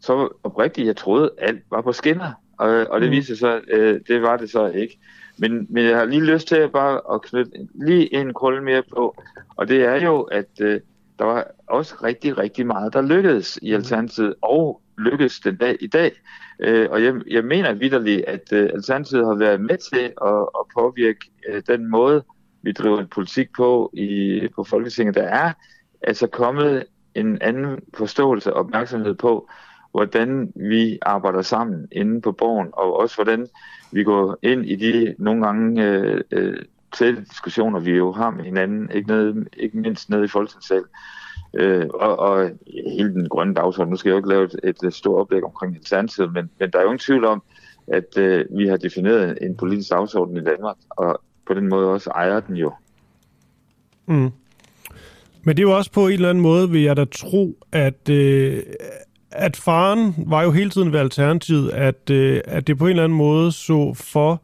så 0.01 0.29
oprigtigt, 0.43 0.87
jeg 0.87 0.95
troede, 0.95 1.31
alt 1.37 1.63
var 1.71 1.81
på 1.81 1.91
skinner. 1.91 2.31
Og, 2.57 2.69
og 2.69 3.01
det 3.01 3.09
mm. 3.09 3.15
viser 3.15 3.35
sig, 3.35 3.61
øh, 3.67 3.99
det 4.07 4.21
var 4.21 4.37
det 4.37 4.49
så 4.49 4.67
ikke. 4.67 4.99
Men, 5.37 5.67
men 5.69 5.85
jeg 5.85 5.97
har 5.97 6.05
lige 6.05 6.25
lyst 6.25 6.47
til 6.47 6.55
at 6.55 6.71
bare 6.71 7.01
at 7.13 7.21
knytte 7.21 7.51
lige 7.85 8.13
en 8.13 8.33
krølle 8.33 8.63
mere 8.63 8.83
på, 8.95 9.15
og 9.55 9.67
det 9.67 9.83
er 9.83 10.05
jo, 10.05 10.21
at 10.21 10.61
øh, 10.61 10.81
der 11.19 11.25
var 11.25 11.47
også 11.67 11.95
rigtig, 12.03 12.37
rigtig 12.37 12.67
meget, 12.67 12.93
der 12.93 13.01
lykkedes 13.01 13.59
i 13.61 13.69
mm. 13.69 13.75
Alternativet, 13.75 14.33
og 14.41 14.81
lykkes 14.97 15.39
den 15.39 15.55
dag 15.55 15.77
i 15.79 15.87
dag. 15.87 16.11
Øh, 16.59 16.87
og 16.91 17.03
jeg, 17.03 17.13
jeg 17.27 17.45
mener 17.45 17.73
vidderligt, 17.73 18.25
at 18.25 18.53
øh, 18.53 18.69
Alternativet 18.73 19.25
har 19.25 19.35
været 19.35 19.61
med 19.61 19.77
til 19.77 20.13
at, 20.21 20.41
at 20.59 20.65
påvirke 20.77 21.31
øh, 21.49 21.61
den 21.67 21.89
måde, 21.89 22.23
vi 22.61 22.71
driver 22.71 22.99
en 22.99 23.07
politik 23.07 23.47
på 23.57 23.91
i, 23.93 24.41
på 24.55 24.63
Folketinget. 24.63 25.15
Der 25.15 25.23
er 25.23 25.53
altså 26.01 26.27
kommet 26.27 26.83
en 27.15 27.41
anden 27.41 27.79
forståelse 27.93 28.53
og 28.53 28.59
opmærksomhed 28.59 29.13
på, 29.15 29.49
hvordan 29.91 30.53
vi 30.55 30.99
arbejder 31.01 31.41
sammen 31.41 31.87
inde 31.91 32.21
på 32.21 32.31
borgen, 32.31 32.69
og 32.73 32.99
også 32.99 33.15
hvordan 33.15 33.47
vi 33.91 34.03
går 34.03 34.37
ind 34.41 34.65
i 34.65 34.75
de 34.75 35.15
nogle 35.19 35.45
gange 35.45 35.83
øh, 35.83 36.21
øh, 36.31 36.57
tætte 36.97 37.21
diskussioner, 37.21 37.79
vi 37.79 37.91
jo 37.91 38.11
har 38.11 38.29
med 38.29 38.43
hinanden, 38.43 38.89
ikke, 38.93 39.07
nede, 39.07 39.45
ikke 39.57 39.77
mindst 39.77 40.09
nede 40.09 40.25
i 40.25 40.27
Folketingssalen. 40.27 40.85
Øh, 41.53 41.85
og, 41.93 42.19
og 42.19 42.51
hele 42.97 43.13
den 43.13 43.29
grønne 43.29 43.53
dagsorden, 43.53 43.89
nu 43.89 43.97
skal 43.97 44.09
jeg 44.09 44.13
jo 44.13 44.17
ikke 44.17 44.29
lave 44.29 44.43
et, 44.43 44.83
et 44.83 44.93
stort 44.93 45.19
oplæg 45.19 45.43
omkring 45.43 45.75
Alternativet, 45.75 46.33
men, 46.33 46.49
men 46.59 46.71
der 46.71 46.79
er 46.79 46.83
jo 46.83 46.89
ingen 46.89 46.99
tvivl 46.99 47.25
om, 47.25 47.43
at 47.87 48.17
øh, 48.17 48.45
vi 48.57 48.67
har 48.67 48.77
defineret 48.77 49.37
en 49.41 49.57
politisk 49.57 49.89
dagsorden 49.89 50.37
i 50.37 50.43
Danmark, 50.43 50.75
og 50.89 51.21
på 51.47 51.53
den 51.53 51.67
måde 51.67 51.89
også 51.89 52.09
ejer 52.09 52.39
den 52.39 52.55
jo. 52.55 52.73
Mm. 54.05 54.31
Men 55.43 55.57
det 55.57 55.59
er 55.59 55.67
jo 55.67 55.77
også 55.77 55.91
på 55.91 56.07
en 56.07 56.13
eller 56.13 56.29
anden 56.29 56.41
måde, 56.41 56.69
vil 56.69 56.81
jeg 56.81 56.97
da 56.97 57.05
tro, 57.05 57.57
at, 57.71 58.09
øh, 58.09 58.63
at 59.31 59.55
faren 59.55 60.15
var 60.27 60.43
jo 60.43 60.51
hele 60.51 60.69
tiden 60.69 60.91
ved 60.91 60.99
alternativet, 60.99 61.71
at, 61.71 62.09
øh, 62.09 62.41
at 62.45 62.67
det 62.67 62.77
på 62.77 62.85
en 62.85 62.89
eller 62.89 63.03
anden 63.03 63.17
måde 63.17 63.51
så 63.51 63.93
for 63.93 64.41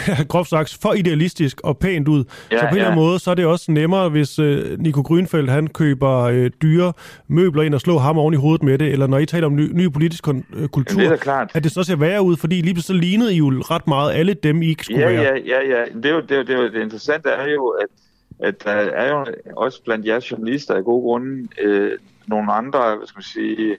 groft 0.28 0.50
sagt, 0.50 0.78
for 0.82 0.92
idealistisk 0.92 1.60
og 1.64 1.78
pænt 1.78 2.08
ud. 2.08 2.24
Ja, 2.50 2.58
så 2.58 2.64
på 2.64 2.68
en 2.68 2.74
ja. 2.74 2.76
eller 2.76 2.84
anden 2.84 3.04
måde, 3.04 3.18
så 3.18 3.30
er 3.30 3.34
det 3.34 3.46
også 3.46 3.72
nemmere, 3.72 4.08
hvis 4.08 4.38
øh, 4.38 4.78
Nico 4.78 5.02
Grønfeldt, 5.02 5.50
han 5.50 5.66
køber 5.66 6.22
øh, 6.22 6.50
dyre 6.62 6.92
møbler 7.28 7.62
ind 7.62 7.74
og 7.74 7.80
slår 7.80 7.98
ham 7.98 8.18
oven 8.18 8.34
i 8.34 8.36
hovedet 8.36 8.62
med 8.62 8.78
det, 8.78 8.92
eller 8.92 9.06
når 9.06 9.18
I 9.18 9.26
taler 9.26 9.46
om 9.46 9.56
ny, 9.56 9.72
ny 9.72 9.92
politisk 9.92 10.28
øh, 10.28 10.68
kultur, 10.68 11.00
det 11.00 11.12
er 11.12 11.16
klart. 11.16 11.50
at 11.54 11.64
det 11.64 11.72
så 11.72 11.82
ser 11.82 11.96
værre 11.96 12.22
ud, 12.22 12.36
fordi 12.36 12.60
lige 12.60 12.82
så 12.82 12.92
lignede 12.92 13.34
I 13.34 13.36
jo 13.36 13.48
ret 13.50 13.86
meget 13.86 14.12
alle 14.12 14.34
dem, 14.34 14.62
I 14.62 14.68
ikke 14.68 14.84
skulle 14.84 15.00
ja, 15.00 15.12
være. 15.12 15.22
Ja, 15.22 15.36
ja, 15.36 15.78
ja. 15.78 15.84
Det, 16.02 16.06
er 16.06 16.14
jo, 16.14 16.20
det, 16.20 16.30
er 16.30 16.36
jo, 16.36 16.42
det, 16.42 16.50
er 16.50 16.62
jo, 16.62 16.64
det 16.64 16.82
interessante 16.82 17.28
er 17.28 17.52
jo, 17.52 17.68
at, 17.68 17.88
at 18.40 18.64
der 18.64 18.70
er 18.70 19.08
jo 19.08 19.26
også 19.56 19.82
blandt 19.84 20.06
jeres 20.06 20.30
journalister 20.30 20.74
af 20.74 20.84
gode 20.84 21.02
grunde 21.02 21.48
øh, 21.62 21.98
nogle 22.26 22.52
andre, 22.52 22.96
hvad 22.96 23.06
skal 23.06 23.18
man 23.18 23.22
sige, 23.22 23.76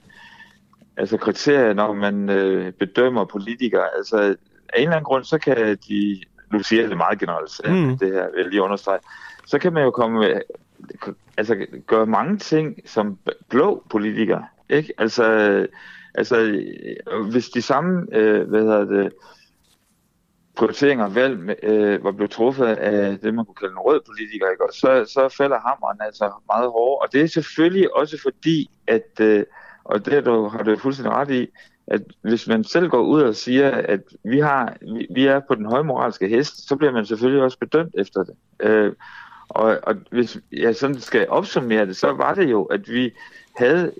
altså 0.96 1.16
kriterier, 1.16 1.74
når 1.74 1.92
man 1.92 2.30
øh, 2.30 2.72
bedømmer 2.72 3.24
politikere. 3.24 3.84
Altså 3.96 4.36
af 4.68 4.78
en 4.78 4.82
eller 4.82 4.96
anden 4.96 5.04
grund, 5.04 5.24
så 5.24 5.38
kan 5.38 5.78
de, 5.88 6.22
nu 6.52 6.62
siger 6.62 6.82
jeg 6.82 6.90
det 6.90 6.96
meget 6.96 7.18
generelt, 7.18 7.60
mm. 7.64 7.98
det 7.98 8.12
her 8.12 8.26
jeg 8.36 8.46
lige 8.48 8.62
understrege, 8.62 8.98
så 9.46 9.58
kan 9.58 9.72
man 9.72 9.82
jo 9.82 9.90
komme 9.90 10.18
med, 10.18 10.40
altså 11.36 11.66
gøre 11.86 12.06
mange 12.06 12.38
ting 12.38 12.80
som 12.84 13.18
blå 13.48 13.84
politikere, 13.90 14.46
ikke? 14.70 14.92
Altså, 14.98 15.26
altså 16.14 16.62
hvis 17.30 17.48
de 17.48 17.62
samme, 17.62 18.06
øh, 18.12 18.48
hvad 18.48 18.60
hedder 18.60 18.84
det, 18.84 19.12
prioriteringer 20.56 21.04
og 21.04 21.14
valg 21.14 21.56
øh, 21.62 22.04
var 22.04 22.12
blevet 22.12 22.30
truffet 22.30 22.66
af 22.66 23.18
det, 23.18 23.34
man 23.34 23.44
kunne 23.44 23.54
kalde 23.54 23.72
en 23.72 23.78
rød 23.78 24.00
politiker, 24.06 24.50
ikke? 24.50 24.64
så, 24.72 25.04
så 25.14 25.34
falder 25.36 25.58
hammeren 25.58 25.98
altså 26.00 26.32
meget 26.46 26.70
hårdt. 26.70 27.02
Og 27.02 27.12
det 27.12 27.20
er 27.20 27.26
selvfølgelig 27.26 27.96
også 27.96 28.18
fordi, 28.22 28.70
at, 28.86 29.20
øh, 29.20 29.44
og 29.84 30.06
det 30.06 30.26
du, 30.26 30.48
har 30.48 30.62
du 30.62 30.76
fuldstændig 30.76 31.12
ret 31.12 31.30
i, 31.30 31.48
at 31.86 32.02
hvis 32.20 32.48
man 32.48 32.64
selv 32.64 32.88
går 32.88 33.02
ud 33.02 33.22
og 33.22 33.34
siger, 33.34 33.70
at 33.70 34.00
vi, 34.24 34.38
har, 34.38 34.76
vi, 34.80 35.06
vi 35.10 35.26
er 35.26 35.40
på 35.40 35.54
den 35.54 35.66
højmoralske 35.66 36.28
hest, 36.28 36.68
så 36.68 36.76
bliver 36.76 36.92
man 36.92 37.06
selvfølgelig 37.06 37.42
også 37.42 37.58
bedømt 37.58 37.94
efter 37.98 38.24
det. 38.24 38.34
Øh, 38.60 38.92
og, 39.48 39.78
og 39.82 39.96
hvis 40.10 40.38
jeg 40.52 40.76
sådan 40.76 41.00
skal 41.00 41.28
opsummere 41.28 41.86
det, 41.86 41.96
så 41.96 42.12
var 42.12 42.34
det 42.34 42.50
jo, 42.50 42.64
at 42.64 42.88
vi 42.88 43.12
havde 43.56 43.92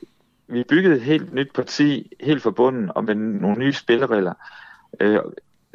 vi 0.49 0.65
byggede 0.69 0.95
et 0.95 1.03
helt 1.03 1.35
nyt 1.35 1.53
parti, 1.55 2.13
helt 2.21 2.43
forbundet, 2.43 2.91
og 2.95 3.05
med 3.05 3.15
nogle 3.15 3.59
nye 3.59 3.73
spilleregler. 3.73 4.35
Øh, 5.01 5.19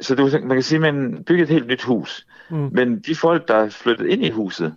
så 0.00 0.14
det, 0.14 0.44
man 0.44 0.56
kan 0.56 0.62
sige, 0.62 0.76
at 0.76 0.94
man 0.94 1.24
byggede 1.24 1.42
et 1.42 1.48
helt 1.48 1.66
nyt 1.66 1.82
hus. 1.82 2.26
Mm. 2.50 2.70
Men 2.72 2.98
de 2.98 3.14
folk, 3.14 3.48
der 3.48 3.68
flyttede 3.68 4.10
ind 4.10 4.24
i 4.24 4.30
huset, 4.30 4.74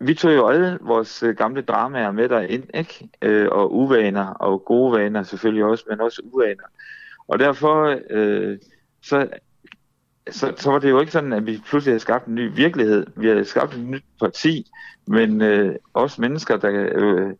vi 0.00 0.14
tog 0.14 0.34
jo 0.34 0.48
alle 0.48 0.78
vores 0.80 1.22
øh, 1.22 1.36
gamle 1.36 1.62
dramaer 1.62 2.12
med 2.12 2.28
derind, 2.28 2.64
ikke? 2.74 3.08
Øh, 3.22 3.48
og 3.50 3.74
uvaner, 3.74 4.26
og 4.26 4.64
gode 4.64 4.92
vaner 4.92 5.22
selvfølgelig 5.22 5.64
også, 5.64 5.84
men 5.90 6.00
også 6.00 6.22
uvaner. 6.24 6.64
Og 7.28 7.38
derfor, 7.38 7.98
øh, 8.10 8.58
så, 9.02 9.28
så, 10.30 10.52
så 10.56 10.70
var 10.70 10.78
det 10.78 10.90
jo 10.90 11.00
ikke 11.00 11.12
sådan, 11.12 11.32
at 11.32 11.46
vi 11.46 11.62
pludselig 11.68 11.92
havde 11.92 12.00
skabt 12.00 12.26
en 12.26 12.34
ny 12.34 12.54
virkelighed. 12.54 13.06
Vi 13.16 13.26
havde 13.26 13.44
skabt 13.44 13.74
et 13.74 13.84
nyt 13.84 14.04
parti, 14.20 14.66
men 15.06 15.42
øh, 15.42 15.74
også 15.94 16.20
mennesker, 16.20 16.56
der 16.56 16.88
øh, 16.94 17.30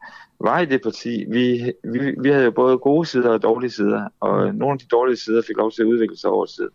var 0.41 0.61
i 0.61 0.67
det 0.67 0.83
parti, 0.83 1.25
vi, 1.29 1.73
vi, 1.85 2.15
vi 2.21 2.31
havde 2.31 2.45
jo 2.45 2.51
både 2.51 2.79
gode 2.79 3.07
sider 3.07 3.31
og 3.31 3.43
dårlige 3.43 3.71
sider, 3.71 4.09
og 4.21 4.55
nogle 4.55 4.73
af 4.73 4.79
de 4.79 4.87
dårlige 4.87 5.17
sider 5.17 5.43
fik 5.47 5.57
lov 5.57 5.73
til 5.73 5.83
at 5.83 5.87
udvikle 5.87 6.17
sig 6.17 6.31
over 6.31 6.47
tid. 6.47 6.69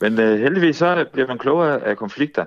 Men 0.00 0.20
øh, 0.20 0.38
heldigvis 0.38 0.76
så 0.76 1.04
bliver 1.12 1.28
man 1.28 1.38
klogere 1.38 1.84
af 1.84 1.96
konflikter, 1.96 2.44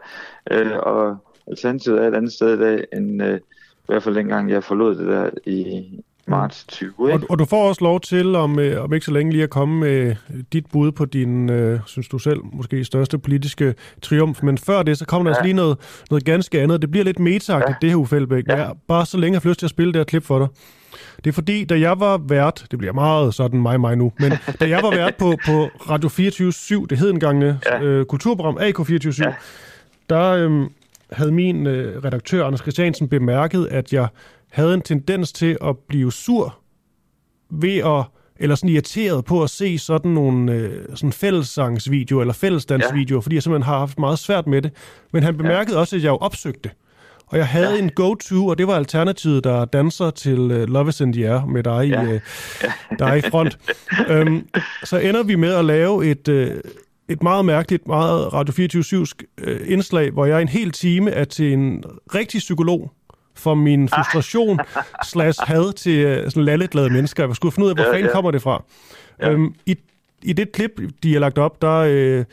øh, 0.52 0.78
og 0.78 1.18
Alternativet 1.48 2.04
er 2.04 2.08
et 2.08 2.16
andet 2.16 2.34
sted 2.34 2.54
i 2.54 2.62
dag, 2.62 2.86
end 2.94 3.24
øh, 3.24 3.38
i 3.38 3.86
hvert 3.88 4.04
fald 4.04 4.16
dengang 4.16 4.52
jeg 4.52 4.64
forlod 4.64 4.96
det 4.96 5.08
der 5.08 5.30
i 5.46 5.84
marts 6.28 6.66
20. 6.68 6.90
Ikke? 6.90 7.14
Og, 7.14 7.22
og 7.30 7.40
du 7.40 7.46
får 7.46 7.70
også 7.70 7.84
lov 7.84 8.02
til, 8.02 8.36
om, 8.36 8.60
øh, 8.60 8.84
om 8.84 8.94
ikke 8.94 9.06
så 9.06 9.12
længe 9.12 9.32
lige 9.32 9.44
at 9.44 9.50
komme 9.50 9.80
med 9.80 10.16
dit 10.54 10.66
bud 10.72 10.92
på 10.92 11.06
din, 11.06 11.50
øh, 11.50 11.80
synes 11.86 12.08
du 12.08 12.20
selv, 12.20 12.40
måske 12.54 12.84
største 12.84 13.18
politiske 13.18 13.76
triumf. 14.02 14.44
Men 14.44 14.58
før 14.58 14.84
det, 14.84 14.98
så 14.98 15.06
kommer 15.06 15.24
der 15.24 15.30
ja. 15.30 15.36
altså 15.36 15.44
lige 15.44 15.54
noget, 15.54 15.78
noget 16.10 16.26
ganske 16.26 16.62
andet. 16.62 16.82
Det 16.82 16.92
bliver 16.92 17.04
lidt 17.04 17.20
meta 17.20 17.54
ja. 17.54 17.62
det 17.82 17.90
her, 17.90 17.96
Uffe 17.96 18.28
Ja. 18.32 18.56
Jeg 18.56 18.72
bare 18.88 19.06
så 19.06 19.18
længe 19.18 19.40
har 19.40 19.50
lyst 19.50 19.60
til 19.60 19.66
at 19.66 19.70
spille 19.70 19.94
det 19.94 20.00
her 20.00 20.04
klip 20.04 20.24
for 20.24 20.40
dig. 20.40 20.48
Det 21.24 21.28
er 21.28 21.34
fordi, 21.34 21.66
da 21.66 21.80
jeg 21.80 22.00
var 22.00 22.18
vært, 22.18 22.66
det 22.72 22.80
bliver 22.80 22.94
meget 22.94 23.34
sådan 23.34 23.62
mig 23.62 23.80
mig 23.80 23.98
nu, 23.98 24.12
men 24.20 24.32
da 24.60 24.70
jeg 24.70 24.80
var 24.84 24.90
vært 24.90 25.16
på, 25.16 25.36
på 25.46 25.70
Radio 25.90 26.10
24 26.10 26.88
det 26.90 26.98
hed 26.98 27.10
engang 27.10 27.42
ja. 27.42 27.82
øh, 27.82 28.06
kulturprogram 28.06 28.58
AK24 28.58 29.24
ja. 29.24 29.34
der, 30.10 30.30
øh, 30.32 30.68
havde 31.12 31.32
min 31.32 31.68
øh, 31.68 32.04
redaktør, 32.04 32.46
Anders 32.46 32.62
Christiansen, 32.62 33.10
bemærket, 33.10 33.68
at 33.72 33.94
jeg 33.94 34.08
havde 34.52 34.74
en 34.74 34.82
tendens 34.82 35.34
til 35.34 35.58
at 35.62 35.78
blive 35.88 36.12
sur 36.12 36.60
ved 37.50 37.78
at 37.78 38.04
eller 38.40 38.56
sådan 38.56 38.70
irriteret 38.70 39.26
på 39.26 39.44
at 39.44 39.50
se 39.50 39.78
sådan 39.78 40.12
nogle 40.12 40.52
øh, 40.52 40.86
sådan 40.96 41.14
fællessangsvideoer 41.14 42.22
eller 42.22 42.34
fællesdansvideoer, 42.34 43.18
ja. 43.18 43.22
fordi 43.22 43.36
jeg 43.36 43.44
simpelthen 43.44 43.72
har 43.72 43.80
haft 43.80 44.00
meget 44.00 44.20
svært 44.20 44.48
med 44.48 44.62
det. 44.62 44.72
Men 45.14 45.24
han 45.24 45.38
bemærkede 45.38 45.76
ja. 45.76 45.80
også, 45.80 45.96
at 45.96 46.04
jeg 46.04 46.10
jo 46.10 46.16
opsøgte 46.16 46.70
Og 47.28 47.38
jeg 47.38 47.48
havde 47.48 47.74
ja. 47.74 47.80
en 47.80 47.90
go-to, 47.90 48.48
og 48.48 48.58
det 48.58 48.68
var 48.68 48.76
alternativet, 48.76 49.44
der 49.44 49.66
danser 49.66 50.10
til 50.10 50.40
uh, 50.40 50.64
Love 50.64 50.90
is 50.90 51.02
in 51.02 51.14
the 51.14 51.30
Air 51.30 51.46
med 51.46 51.64
dig, 51.64 51.90
ja. 51.90 52.04
uh, 52.04 52.20
dig 53.00 53.18
i 53.18 53.22
front. 53.22 53.60
um, 54.12 54.48
så 54.90 54.98
ender 54.98 55.24
vi 55.24 55.36
med 55.36 55.54
at 55.54 55.66
lave 55.66 56.12
et, 56.12 56.28
uh, 56.28 56.48
et 57.10 57.24
meget 57.24 57.46
mærkeligt, 57.46 57.88
meget 57.88 58.34
Radio 58.34 58.54
24 58.54 59.06
øh, 59.42 59.60
indslag, 59.66 60.12
hvor 60.12 60.26
jeg 60.26 60.42
en 60.42 60.48
hel 60.48 60.72
time 60.72 61.12
er 61.12 61.24
til 61.24 61.54
en 61.54 61.84
rigtig 62.14 62.40
psykolog 62.40 62.92
for 63.36 63.56
min 63.56 63.90
frustration 63.90 64.60
slash 65.04 65.40
had 65.44 65.74
til 65.74 66.06
uh, 66.06 66.30
sådan 66.30 66.44
lalleglade 66.44 66.90
mennesker. 66.90 67.28
Jeg 67.28 67.36
skulle 67.36 67.52
finde 67.52 67.66
ud 67.66 67.70
af, 67.70 67.76
hvor 67.76 67.84
ja, 67.84 67.92
fanden 67.92 68.06
ja. 68.06 68.12
kommer 68.12 68.32
det 68.32 68.42
fra. 68.42 68.64
Ja. 69.22 69.32
Øhm, 69.32 69.56
i, 69.66 69.76
I 70.24 70.34
det 70.34 70.52
klip, 70.52 70.72
de 71.04 71.14
har 71.14 71.20
lagt 71.20 71.38
op, 71.38 71.62
der, 71.62 71.76
øh, 71.76 72.26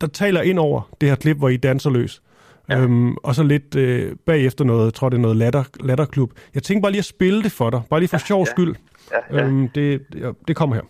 der 0.00 0.06
taler 0.06 0.42
ind 0.42 0.58
over 0.58 0.90
det 1.00 1.08
her 1.08 1.16
klip, 1.16 1.36
hvor 1.36 1.48
I 1.48 1.56
danser 1.56 1.90
løs. 1.90 2.22
Ja. 2.68 2.78
Øhm, 2.78 3.14
og 3.14 3.34
så 3.34 3.42
lidt 3.42 3.74
øh, 3.74 4.16
bagefter 4.26 4.64
noget, 4.64 4.94
tror 4.94 5.08
det 5.08 5.16
er 5.16 5.20
noget 5.20 5.36
latter, 5.36 5.64
latterklub. 5.80 6.32
Jeg 6.54 6.62
tænker 6.62 6.82
bare 6.82 6.92
lige 6.92 6.98
at 6.98 7.04
spille 7.04 7.42
det 7.42 7.52
for 7.52 7.70
dig, 7.70 7.82
bare 7.90 8.00
lige 8.00 8.08
for 8.08 8.16
ja, 8.16 8.26
sjov 8.26 8.40
ja. 8.40 8.44
skyld. 8.44 8.74
Ja, 9.12 9.36
ja. 9.36 9.44
Øhm, 9.44 9.68
det, 9.68 10.00
det 10.48 10.56
kommer 10.56 10.76
her. 10.76 10.82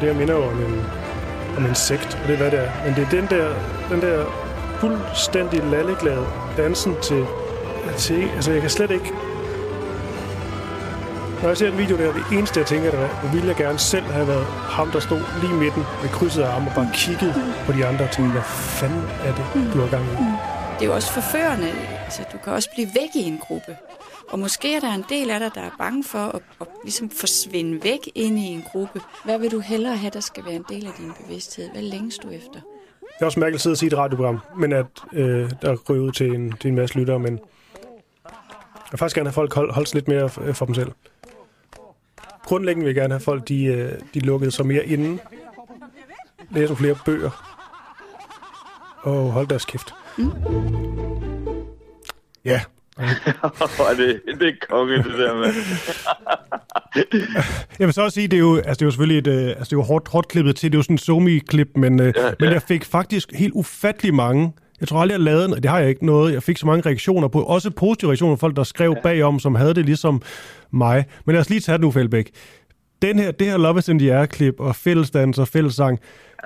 Det 0.00 0.08
her 0.08 0.14
minder 0.14 0.34
jo 0.34 0.44
om 0.44 0.58
en, 0.58 0.82
om 1.56 1.66
en 1.66 1.74
sekt, 1.74 2.18
og 2.22 2.28
det 2.28 2.32
er 2.32 2.36
hvad 2.36 2.50
det 2.50 2.58
er. 2.58 2.70
Men 2.84 2.94
det 2.94 3.02
er 3.02 3.10
den 3.10 3.26
der, 3.30 3.54
den 3.90 4.00
der 4.00 4.24
fuldstændig 4.80 5.64
lalleglade 5.64 6.26
dansen 6.56 6.94
til, 7.02 7.26
til... 7.96 8.28
Altså, 8.34 8.52
jeg 8.52 8.60
kan 8.60 8.70
slet 8.70 8.90
ikke... 8.90 9.12
Når 11.42 11.48
jeg 11.48 11.56
ser 11.56 11.68
en 11.68 11.78
video 11.78 11.96
der, 11.96 12.12
det 12.12 12.24
eneste, 12.32 12.60
jeg 12.60 12.66
tænker, 12.66 12.90
det 12.90 13.00
er, 13.00 13.04
at 13.24 13.32
ville 13.32 13.48
jeg 13.48 13.56
gerne 13.56 13.78
selv 13.78 14.04
have 14.04 14.28
været 14.28 14.46
ham, 14.46 14.90
der 14.90 15.00
stod 15.00 15.20
lige 15.40 15.54
midten 15.54 15.82
med 16.02 16.10
krydset 16.10 16.42
af 16.42 16.54
arme 16.54 16.68
og 16.68 16.74
bare 16.74 16.90
kiggede 16.94 17.34
på 17.66 17.72
de 17.72 17.86
andre 17.86 18.04
og 18.04 18.10
tænkte, 18.10 18.32
hvad 18.32 18.42
fanden 18.42 19.04
er 19.24 19.34
det, 19.34 19.72
du 19.74 19.80
har 19.80 19.88
gang 19.88 20.04
i? 20.04 20.08
Mm. 20.08 20.24
Mm. 20.24 20.32
Det 20.78 20.82
er 20.82 20.86
jo 20.86 20.94
også 20.94 21.12
forførende. 21.12 21.72
Altså, 22.04 22.22
du 22.32 22.38
kan 22.44 22.52
også 22.52 22.70
blive 22.70 22.88
væk 22.94 23.10
i 23.14 23.22
en 23.28 23.38
gruppe. 23.38 23.76
Og 24.28 24.38
måske 24.38 24.76
er 24.76 24.80
der 24.80 24.94
en 24.94 25.04
del 25.08 25.30
af 25.30 25.40
dig, 25.40 25.50
der 25.54 25.60
er 25.60 25.70
bange 25.78 26.04
for 26.04 26.18
at, 26.18 26.42
at 26.60 26.66
ligesom 26.82 27.10
forsvinde 27.10 27.84
væk 27.84 28.10
ind 28.14 28.38
i 28.38 28.42
en 28.42 28.62
gruppe. 28.72 29.00
Hvad 29.24 29.38
vil 29.38 29.50
du 29.50 29.60
hellere 29.60 29.96
have, 29.96 30.10
der 30.10 30.20
skal 30.20 30.44
være 30.44 30.54
en 30.54 30.64
del 30.68 30.86
af 30.86 30.92
din 30.98 31.12
bevidsthed? 31.22 31.70
Hvad 31.70 31.82
længes 31.82 32.18
du 32.18 32.30
efter? 32.30 32.60
Det 33.00 33.22
er 33.22 33.26
også 33.26 33.40
mærkeligt 33.40 33.56
at 33.56 33.60
sidde 33.60 33.74
og 33.74 33.78
sige 33.78 33.86
et 33.86 33.98
radioprogram, 33.98 34.38
men 34.58 34.72
at 34.72 34.86
øh, 35.12 35.50
der 35.62 35.76
ryger 35.90 36.02
ud 36.02 36.12
til 36.12 36.34
en, 36.34 36.52
til 36.60 36.68
en 36.68 36.74
masse 36.74 36.98
lyttere, 36.98 37.18
men 37.18 37.38
jeg 38.86 38.90
vil 38.90 38.98
faktisk 38.98 39.16
gerne 39.16 39.28
have 39.28 39.34
folk 39.34 39.54
hold, 39.54 39.72
holdt 39.72 39.94
lidt 39.94 40.08
mere 40.08 40.28
for, 40.28 40.52
for 40.52 40.66
dem 40.66 40.74
selv. 40.74 40.92
Grundlæggende 42.44 42.84
vil 42.84 42.94
jeg 42.94 43.02
gerne 43.02 43.14
have 43.14 43.20
folk, 43.20 43.48
de, 43.48 43.64
øh, 43.64 43.92
de 44.14 44.20
lukkede 44.20 44.50
sig 44.50 44.66
mere 44.66 44.86
inden. 44.86 45.20
Læser 46.50 46.74
flere 46.74 46.96
bøger. 47.04 47.30
Og 49.02 49.32
hold 49.32 49.46
deres 49.46 49.64
kæft. 49.64 49.94
Mm. 50.18 50.30
Ja, 52.44 52.60
det, 53.98 54.20
det 54.40 54.48
er 54.48 54.52
konge, 54.70 54.96
det 54.96 55.04
der, 55.04 55.34
med. 55.34 55.44
jeg 57.78 57.86
vil 57.86 57.94
så 57.94 58.02
også 58.02 58.14
sige, 58.14 58.28
det 58.28 58.36
er 58.36 58.40
jo, 58.40 58.56
altså, 58.56 58.72
det 58.72 58.82
er 58.82 58.86
jo 58.86 58.90
selvfølgelig 58.90 59.18
et, 59.18 59.26
øh, 59.26 59.48
altså, 59.48 59.64
det 59.64 59.72
er 59.72 59.76
jo 59.76 59.82
hårdt, 59.82 60.08
hårdt 60.08 60.28
klippet 60.28 60.56
til, 60.56 60.72
det 60.72 60.76
er 60.76 60.78
jo 60.78 60.82
sådan 60.82 60.94
en 60.94 60.98
somi-klip, 60.98 61.68
men, 61.76 62.00
øh, 62.00 62.12
ja, 62.16 62.26
ja. 62.26 62.32
men 62.40 62.52
jeg 62.52 62.62
fik 62.62 62.84
faktisk 62.84 63.32
helt 63.32 63.52
ufattelig 63.54 64.14
mange 64.14 64.52
jeg 64.80 64.88
tror 64.88 65.00
aldrig, 65.00 65.12
jeg 65.12 65.20
lavede 65.20 65.54
og 65.54 65.62
det 65.62 65.70
har 65.70 65.78
jeg 65.78 65.88
ikke 65.88 66.06
noget. 66.06 66.32
Jeg 66.32 66.42
fik 66.42 66.56
så 66.56 66.66
mange 66.66 66.86
reaktioner 66.86 67.28
på, 67.28 67.42
også 67.42 67.70
positive 67.70 68.10
reaktioner, 68.10 68.36
folk, 68.36 68.56
der 68.56 68.62
skrev 68.62 68.92
ja. 68.96 69.02
bagom, 69.02 69.38
som 69.38 69.54
havde 69.54 69.74
det 69.74 69.84
ligesom 69.84 70.22
mig. 70.70 71.04
Men 71.24 71.32
lad 71.32 71.40
os 71.40 71.50
lige 71.50 71.60
tage 71.60 71.78
det 71.78 71.80
nu, 71.80 71.90
Fældbæk. 71.90 72.30
Den 73.02 73.18
her, 73.18 73.30
det 73.30 73.46
her 73.46 73.56
Love 73.56 73.78
is 73.78 73.88
in 73.88 73.98
the 73.98 74.14
Air-klip 74.14 74.60
og 74.60 74.76
fællesdans 74.76 75.38
og 75.38 75.48
fællessang, 75.48 75.98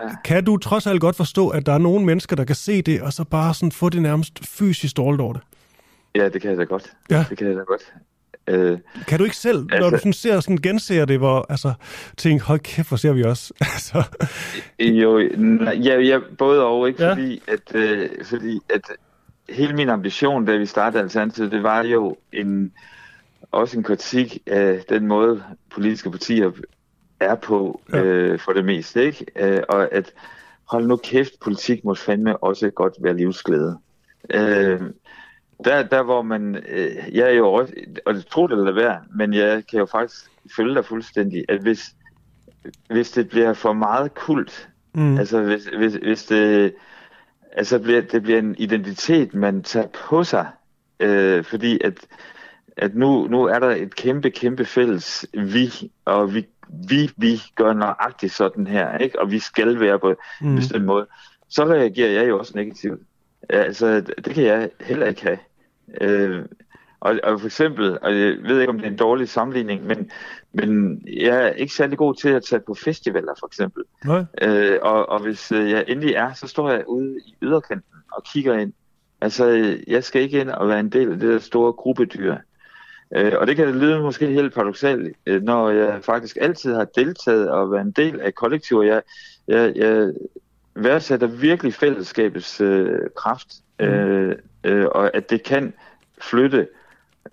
ja. 0.02 0.08
kan 0.24 0.44
du 0.44 0.56
trods 0.56 0.86
alt 0.86 1.00
godt 1.00 1.16
forstå, 1.16 1.48
at 1.48 1.66
der 1.66 1.72
er 1.72 1.78
nogle 1.78 2.06
mennesker, 2.06 2.36
der 2.36 2.44
kan 2.44 2.56
se 2.56 2.82
det, 2.82 3.02
og 3.02 3.12
så 3.12 3.24
bare 3.24 3.54
sådan 3.54 3.72
få 3.72 3.88
det 3.88 4.02
nærmest 4.02 4.46
fysisk 4.46 4.96
dårligt 4.96 5.20
over 5.20 5.32
det? 5.32 5.42
Ja, 6.14 6.28
det 6.28 6.42
kan 6.42 6.50
jeg 6.50 6.58
da 6.58 6.64
godt. 6.64 6.92
Ja. 7.10 7.24
Det 7.30 7.38
kan 7.38 7.46
jeg 7.46 7.56
da 7.56 7.60
godt. 7.60 7.92
Øh, 8.46 8.78
kan 9.06 9.18
du 9.18 9.24
ikke 9.24 9.36
selv, 9.36 9.58
altså, 9.58 9.78
når 9.78 9.90
du 9.90 9.98
sådan 9.98 10.12
ser, 10.12 10.40
sådan 10.40 10.56
genser 10.56 11.04
det, 11.04 11.18
hvor, 11.18 11.46
altså, 11.48 11.72
tænker, 12.16 12.44
hold 12.44 12.60
kæft, 12.60 12.88
hvor 12.88 12.96
ser 12.96 13.12
vi 13.12 13.22
også? 13.22 13.54
altså. 13.60 14.02
Jo, 14.80 15.18
ja, 15.18 16.00
ja, 16.00 16.18
både 16.38 16.64
og, 16.64 16.88
ikke? 16.88 17.04
Ja. 17.04 17.10
Fordi, 17.10 17.42
at, 17.48 17.74
øh, 17.74 18.08
fordi 18.24 18.60
at 18.74 18.82
hele 19.48 19.76
min 19.76 19.88
ambition, 19.88 20.44
da 20.44 20.56
vi 20.56 20.66
startede 20.66 21.02
Alternativet, 21.02 21.52
det 21.52 21.62
var 21.62 21.82
jo 21.82 22.16
en, 22.32 22.72
også 23.50 23.78
en 23.78 23.82
kritik 23.82 24.38
af 24.46 24.84
den 24.88 25.06
måde, 25.06 25.42
politiske 25.70 26.10
partier 26.10 26.50
er 27.20 27.34
på 27.34 27.80
ja. 27.92 28.02
øh, 28.02 28.38
for 28.38 28.52
det 28.52 28.64
meste, 28.64 29.04
ikke? 29.04 29.26
Øh, 29.36 29.62
og 29.68 29.94
at 29.94 30.12
hold 30.64 30.86
nu 30.86 30.96
kæft, 30.96 31.32
politik 31.40 31.84
må 31.84 31.94
fandme 31.94 32.36
også 32.36 32.70
godt 32.70 32.94
være 33.00 33.16
livsglæde. 33.16 33.78
Øh, 34.30 34.80
der, 35.64 35.82
der 35.82 36.02
hvor 36.02 36.22
man, 36.22 36.56
øh, 36.68 36.96
jeg 37.12 37.28
er 37.28 37.34
jo 37.34 37.52
også, 37.52 37.74
og 38.06 38.14
det 38.14 38.26
tror 38.26 38.46
det 38.46 38.58
eller 38.58 38.72
være, 38.72 39.00
men 39.14 39.34
jeg 39.34 39.66
kan 39.66 39.78
jo 39.78 39.86
faktisk 39.86 40.30
følge 40.56 40.74
dig 40.74 40.84
fuldstændig, 40.84 41.44
at 41.48 41.60
hvis, 41.60 41.94
hvis 42.90 43.10
det 43.10 43.28
bliver 43.28 43.52
for 43.52 43.72
meget 43.72 44.14
kult, 44.14 44.68
mm. 44.94 45.18
altså 45.18 45.42
hvis, 45.42 45.64
hvis, 45.64 45.94
hvis 45.94 46.24
det, 46.24 46.74
altså 47.52 47.78
bliver, 47.78 48.00
det 48.00 48.22
bliver 48.22 48.38
en 48.38 48.54
identitet, 48.58 49.34
man 49.34 49.62
tager 49.62 49.86
på 49.86 50.24
sig, 50.24 50.46
øh, 51.00 51.44
fordi 51.44 51.80
at, 51.84 52.06
at 52.76 52.94
nu, 52.94 53.26
nu 53.26 53.44
er 53.44 53.58
der 53.58 53.70
et 53.70 53.94
kæmpe, 53.94 54.30
kæmpe 54.30 54.64
fælles 54.64 55.26
vi, 55.32 55.90
og 56.04 56.34
vi, 56.34 56.46
vi, 56.88 57.10
vi 57.16 57.42
gør 57.54 57.72
nøjagtigt 57.72 58.32
sådan 58.32 58.66
her, 58.66 58.98
ikke? 58.98 59.20
og 59.20 59.30
vi 59.30 59.38
skal 59.38 59.80
være 59.80 59.98
på 59.98 60.14
mm. 60.40 60.48
en 60.48 60.56
bestemt 60.56 60.84
måde, 60.84 61.06
så 61.48 61.64
reagerer 61.64 62.10
jeg 62.10 62.28
jo 62.28 62.38
også 62.38 62.52
negativt. 62.54 63.00
Altså, 63.48 64.00
det 64.00 64.34
kan 64.34 64.44
jeg 64.44 64.70
heller 64.80 65.06
ikke 65.06 65.22
have. 65.22 65.38
Øh, 66.00 66.44
og, 67.00 67.20
og 67.22 67.40
for 67.40 67.46
eksempel, 67.46 67.98
og 68.02 68.20
jeg 68.20 68.36
ved 68.42 68.60
ikke, 68.60 68.70
om 68.70 68.78
det 68.78 68.86
er 68.86 68.90
en 68.90 68.96
dårlig 68.96 69.28
sammenligning, 69.28 69.86
men, 69.86 70.10
men 70.52 71.02
jeg 71.06 71.46
er 71.46 71.48
ikke 71.48 71.74
særlig 71.74 71.98
god 71.98 72.14
til 72.14 72.28
at 72.28 72.44
tage 72.44 72.62
på 72.66 72.74
festivaler, 72.74 73.34
for 73.38 73.46
eksempel. 73.46 73.84
Nej. 74.04 74.24
Øh, 74.42 74.78
og, 74.82 75.08
og 75.08 75.22
hvis 75.22 75.52
øh, 75.52 75.70
jeg 75.70 75.84
endelig 75.88 76.14
er, 76.14 76.32
så 76.32 76.46
står 76.46 76.70
jeg 76.70 76.84
ude 76.88 77.16
i 77.26 77.34
yderkanten 77.42 77.94
og 78.12 78.24
kigger 78.24 78.58
ind. 78.58 78.72
Altså, 79.20 79.76
jeg 79.86 80.04
skal 80.04 80.22
ikke 80.22 80.40
ind 80.40 80.50
og 80.50 80.68
være 80.68 80.80
en 80.80 80.88
del 80.88 81.12
af 81.12 81.18
det 81.18 81.28
der 81.28 81.38
store 81.38 81.72
gruppedyr. 81.72 82.36
Øh, 83.16 83.32
og 83.38 83.46
det 83.46 83.56
kan 83.56 83.80
lyde 83.80 84.00
måske 84.00 84.26
helt 84.26 84.54
paradoxalt, 84.54 85.16
øh, 85.26 85.42
når 85.42 85.70
jeg 85.70 85.98
faktisk 86.02 86.38
altid 86.40 86.74
har 86.74 86.84
deltaget 86.84 87.50
og 87.50 87.72
været 87.72 87.84
en 87.84 87.90
del 87.90 88.20
af 88.20 88.34
kollektiver. 88.34 88.82
Jeg, 88.82 89.02
jeg, 89.48 89.72
jeg 89.76 90.12
værdsætter 90.74 91.26
virkelig 91.26 91.74
fællesskabets 91.74 92.60
øh, 92.60 92.98
kraft, 93.16 93.48
mm. 93.80 93.86
øh, 93.86 94.36
øh, 94.64 94.86
og 94.90 95.16
at 95.16 95.30
det 95.30 95.42
kan 95.42 95.74
flytte 96.22 96.68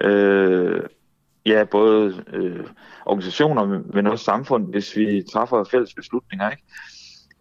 øh, 0.01 0.83
ja, 1.45 1.63
både 1.63 2.23
øh, 2.33 2.65
organisationer, 3.05 3.81
men 3.93 4.07
også 4.07 4.25
samfund, 4.25 4.67
hvis 4.69 4.95
vi 4.95 5.23
træffer 5.31 5.63
fælles 5.63 5.93
beslutninger. 5.93 6.49
Ikke? 6.49 6.63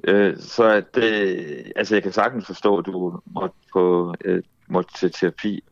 Øh, 0.04 0.36
så 0.38 0.82
det, 0.94 1.38
øh, 1.38 1.70
altså 1.76 1.94
jeg 1.94 2.02
kan 2.02 2.12
sagtens 2.12 2.46
forstå, 2.46 2.78
at 2.78 2.86
du 2.86 3.20
måtte, 3.26 3.56
på, 3.72 4.14
øh, 4.24 4.42
måtte 4.68 4.94
til 4.98 5.12
terapi 5.12 5.64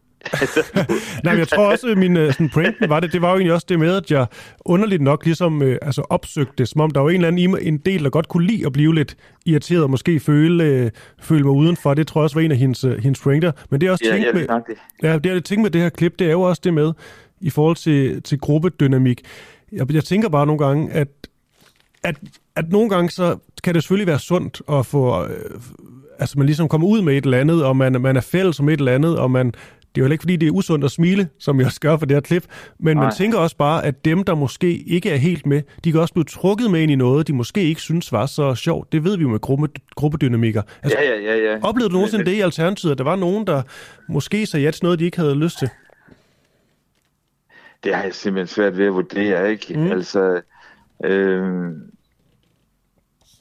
Nej, 1.24 1.32
men 1.32 1.38
jeg 1.38 1.48
tror 1.48 1.70
også, 1.70 1.88
at 1.88 1.98
min 1.98 2.16
øh, 2.16 2.32
sådan, 2.32 2.48
pointen 2.48 2.88
var 2.88 3.00
det, 3.00 3.12
det 3.12 3.22
var 3.22 3.30
jo 3.30 3.34
egentlig 3.34 3.52
også 3.52 3.66
det 3.68 3.78
med, 3.78 3.96
at 3.96 4.10
jeg 4.10 4.26
underligt 4.60 5.02
nok 5.02 5.24
ligesom 5.24 5.62
øh, 5.62 5.78
altså 5.82 6.02
opsøgte 6.02 6.52
det, 6.58 6.68
som 6.68 6.80
om 6.80 6.90
der 6.90 7.00
var 7.00 7.08
en 7.08 7.14
eller 7.14 7.28
anden 7.28 7.58
en 7.62 7.78
del, 7.78 8.04
der 8.04 8.10
godt 8.10 8.28
kunne 8.28 8.46
lide 8.46 8.66
at 8.66 8.72
blive 8.72 8.94
lidt 8.94 9.16
irriteret, 9.46 9.82
og 9.82 9.90
måske 9.90 10.20
føle, 10.20 10.64
øh, 10.64 10.90
føle 11.20 11.42
mig 11.42 11.52
udenfor. 11.52 11.94
Det 11.94 12.06
tror 12.06 12.20
jeg 12.20 12.24
også 12.24 12.36
var 12.36 12.42
en 12.42 12.52
af 12.52 12.58
hendes, 12.58 12.84
øh, 12.84 13.02
hendes 13.02 13.20
pointer. 13.20 13.52
Men 13.70 13.80
det 13.80 13.86
er 13.86 13.90
også 13.90 14.04
ja, 14.04 14.12
tænkt 14.12 14.34
med, 14.34 14.46
ja, 15.02 15.18
det 15.18 15.32
er 15.32 15.40
tænkt 15.40 15.62
med 15.62 15.70
det 15.70 15.80
her 15.80 15.88
klip, 15.88 16.18
det 16.18 16.26
er 16.26 16.32
jo 16.32 16.40
også 16.40 16.60
det 16.64 16.74
med, 16.74 16.92
i 17.40 17.50
forhold 17.50 17.76
til, 17.76 18.22
til 18.22 18.38
gruppedynamik. 18.38 19.20
Jeg, 19.72 19.92
jeg 19.92 20.04
tænker 20.04 20.28
bare 20.28 20.46
nogle 20.46 20.66
gange, 20.66 20.92
at, 20.92 21.08
at, 22.02 22.16
at 22.56 22.72
nogle 22.72 22.90
gange 22.90 23.10
så 23.10 23.36
kan 23.64 23.74
det 23.74 23.82
selvfølgelig 23.82 24.06
være 24.06 24.18
sundt 24.18 24.62
at 24.72 24.86
få... 24.86 25.24
Øh, 25.24 25.60
altså 26.18 26.38
man 26.38 26.46
ligesom 26.46 26.68
kommer 26.68 26.86
ud 26.86 27.02
med 27.02 27.16
et 27.16 27.24
eller 27.24 27.38
andet, 27.38 27.64
og 27.64 27.76
man, 27.76 28.00
man 28.00 28.16
er 28.16 28.20
fælles 28.20 28.60
om 28.60 28.68
et 28.68 28.78
eller 28.78 28.92
andet, 28.92 29.18
og 29.18 29.30
man 29.30 29.52
det 29.94 30.00
er 30.00 30.06
jo 30.06 30.12
ikke, 30.12 30.22
fordi 30.22 30.36
det 30.36 30.46
er 30.46 30.50
usundt 30.50 30.84
at 30.84 30.90
smile, 30.90 31.28
som 31.38 31.58
jeg 31.58 31.66
også 31.66 31.80
gør 31.80 31.96
for 31.96 32.06
det 32.06 32.14
her 32.16 32.20
klip, 32.20 32.44
men 32.78 32.96
Nej. 32.96 33.04
man 33.04 33.14
tænker 33.14 33.38
også 33.38 33.56
bare, 33.56 33.84
at 33.84 34.04
dem, 34.04 34.24
der 34.24 34.34
måske 34.34 34.76
ikke 34.76 35.10
er 35.10 35.16
helt 35.16 35.46
med, 35.46 35.62
de 35.84 35.92
kan 35.92 36.00
også 36.00 36.14
blive 36.14 36.24
trukket 36.24 36.70
med 36.70 36.80
ind 36.80 36.92
i 36.92 36.94
noget, 36.94 37.28
de 37.28 37.32
måske 37.32 37.62
ikke 37.62 37.80
synes 37.80 38.12
var 38.12 38.26
så 38.26 38.54
sjovt. 38.54 38.92
Det 38.92 39.04
ved 39.04 39.16
vi 39.16 39.22
jo 39.22 39.28
med 39.28 39.40
gruppe, 39.40 39.68
gruppedynamikker. 39.94 40.62
Altså, 40.82 40.98
ja, 40.98 41.10
ja, 41.10 41.20
ja, 41.20 41.52
ja. 41.52 41.58
Oplevede 41.62 41.90
du 41.90 41.94
nogensinde 41.94 42.24
det 42.24 42.32
i 42.32 42.40
Alternativet, 42.40 42.92
at 42.92 42.98
der 42.98 43.04
var 43.04 43.16
nogen, 43.16 43.46
der 43.46 43.62
måske 44.08 44.46
sagde 44.46 44.64
ja 44.64 44.70
til 44.70 44.84
noget, 44.84 44.98
de 44.98 45.04
ikke 45.04 45.18
havde 45.18 45.34
lyst 45.34 45.58
til? 45.58 45.68
Det 47.84 47.94
har 47.94 48.02
jeg 48.02 48.14
simpelthen 48.14 48.54
svært 48.54 48.78
ved 48.78 48.86
at 48.86 48.94
vurdere, 48.94 49.50
ikke? 49.50 49.78
Mm. 49.78 49.92
Altså, 49.92 50.40
øh, 51.04 51.70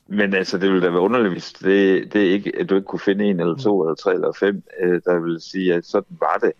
men 0.08 0.34
altså, 0.34 0.58
det 0.58 0.70
ville 0.70 0.86
da 0.86 0.90
være 0.90 1.02
underligt, 1.02 1.34
hvis 1.34 1.54
det, 1.54 2.14
det 2.14 2.20
ikke, 2.20 2.54
at 2.60 2.70
du 2.70 2.76
ikke 2.76 2.86
kunne 2.86 3.00
finde 3.00 3.26
en 3.26 3.40
eller 3.40 3.56
to 3.56 3.82
eller 3.82 3.96
tre 3.96 4.14
eller 4.14 4.32
fem, 4.40 4.64
øh, 4.80 5.02
der 5.06 5.20
vil 5.20 5.42
sige, 5.42 5.74
at 5.74 5.86
sådan 5.86 6.18
var 6.20 6.42
det. 6.42 6.52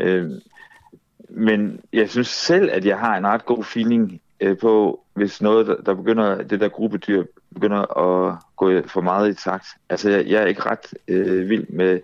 Øh, 0.00 0.30
men 1.28 1.80
jeg 1.92 2.10
synes 2.10 2.28
selv, 2.28 2.70
at 2.72 2.84
jeg 2.84 2.98
har 2.98 3.16
en 3.16 3.26
ret 3.26 3.46
god 3.46 3.64
feeling 3.64 4.20
øh, 4.40 4.58
på, 4.58 5.04
hvis 5.14 5.42
noget, 5.42 5.66
der, 5.66 5.76
der 5.76 5.94
begynder, 5.94 6.42
det 6.42 6.60
der 6.60 6.68
gruppedyr 6.68 7.24
begynder 7.54 7.98
at 7.98 8.38
gå 8.56 8.82
for 8.86 9.00
meget 9.00 9.30
i 9.30 9.34
takt. 9.34 9.66
Altså, 9.88 10.10
jeg, 10.10 10.26
jeg 10.26 10.42
er 10.42 10.46
ikke 10.46 10.66
ret 10.66 10.94
øh, 11.08 11.48
vild 11.48 11.66
med, 11.68 12.00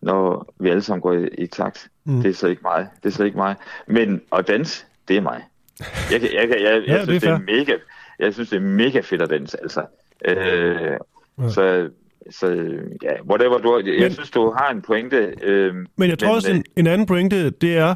når 0.00 0.54
vi 0.58 0.68
alle 0.68 0.82
sammen 0.82 1.02
går 1.02 1.12
i, 1.12 1.28
i 1.28 1.46
takt. 1.46 1.88
Mm. 2.04 2.22
Det 2.22 2.30
er 2.30 2.34
så 2.34 2.46
ikke 2.46 2.62
mig. 2.62 2.88
Det 3.02 3.08
er 3.08 3.12
så 3.12 3.24
ikke 3.24 3.36
mig. 3.36 3.54
Men 3.86 4.22
at 4.32 4.48
danse, 4.48 4.84
det 5.08 5.16
er 5.16 5.20
mig. 5.20 5.44
Jeg, 6.10 6.22
jeg, 6.22 6.30
jeg, 6.34 6.50
jeg, 6.50 6.60
jeg, 6.60 6.82
ja, 6.86 7.04
synes, 7.04 7.22
det 7.22 7.30
er, 7.30 7.38
det 7.38 7.48
er 7.48 7.56
mega, 7.58 7.76
jeg 8.18 8.34
synes, 8.34 8.50
det 8.50 8.56
er 8.56 8.60
mega 8.60 9.00
fedt 9.00 9.22
at 9.22 9.30
danse. 9.30 9.62
Altså, 9.62 9.86
Øh, 10.24 10.96
ja. 11.40 11.48
Så 11.48 11.90
så 12.30 12.46
ja, 13.02 13.22
whatever 13.30 13.58
du 13.58 13.82
Jeg 13.86 14.00
men, 14.00 14.12
synes, 14.12 14.30
du 14.30 14.54
har 14.56 14.70
en 14.70 14.82
pointe. 14.82 15.34
Øh, 15.42 15.74
men 15.96 16.10
jeg 16.10 16.18
tror 16.18 16.28
men, 16.28 16.36
også, 16.36 16.50
en, 16.50 16.64
en 16.76 16.86
anden 16.86 17.06
pointe, 17.06 17.50
det 17.50 17.76
er, 17.76 17.94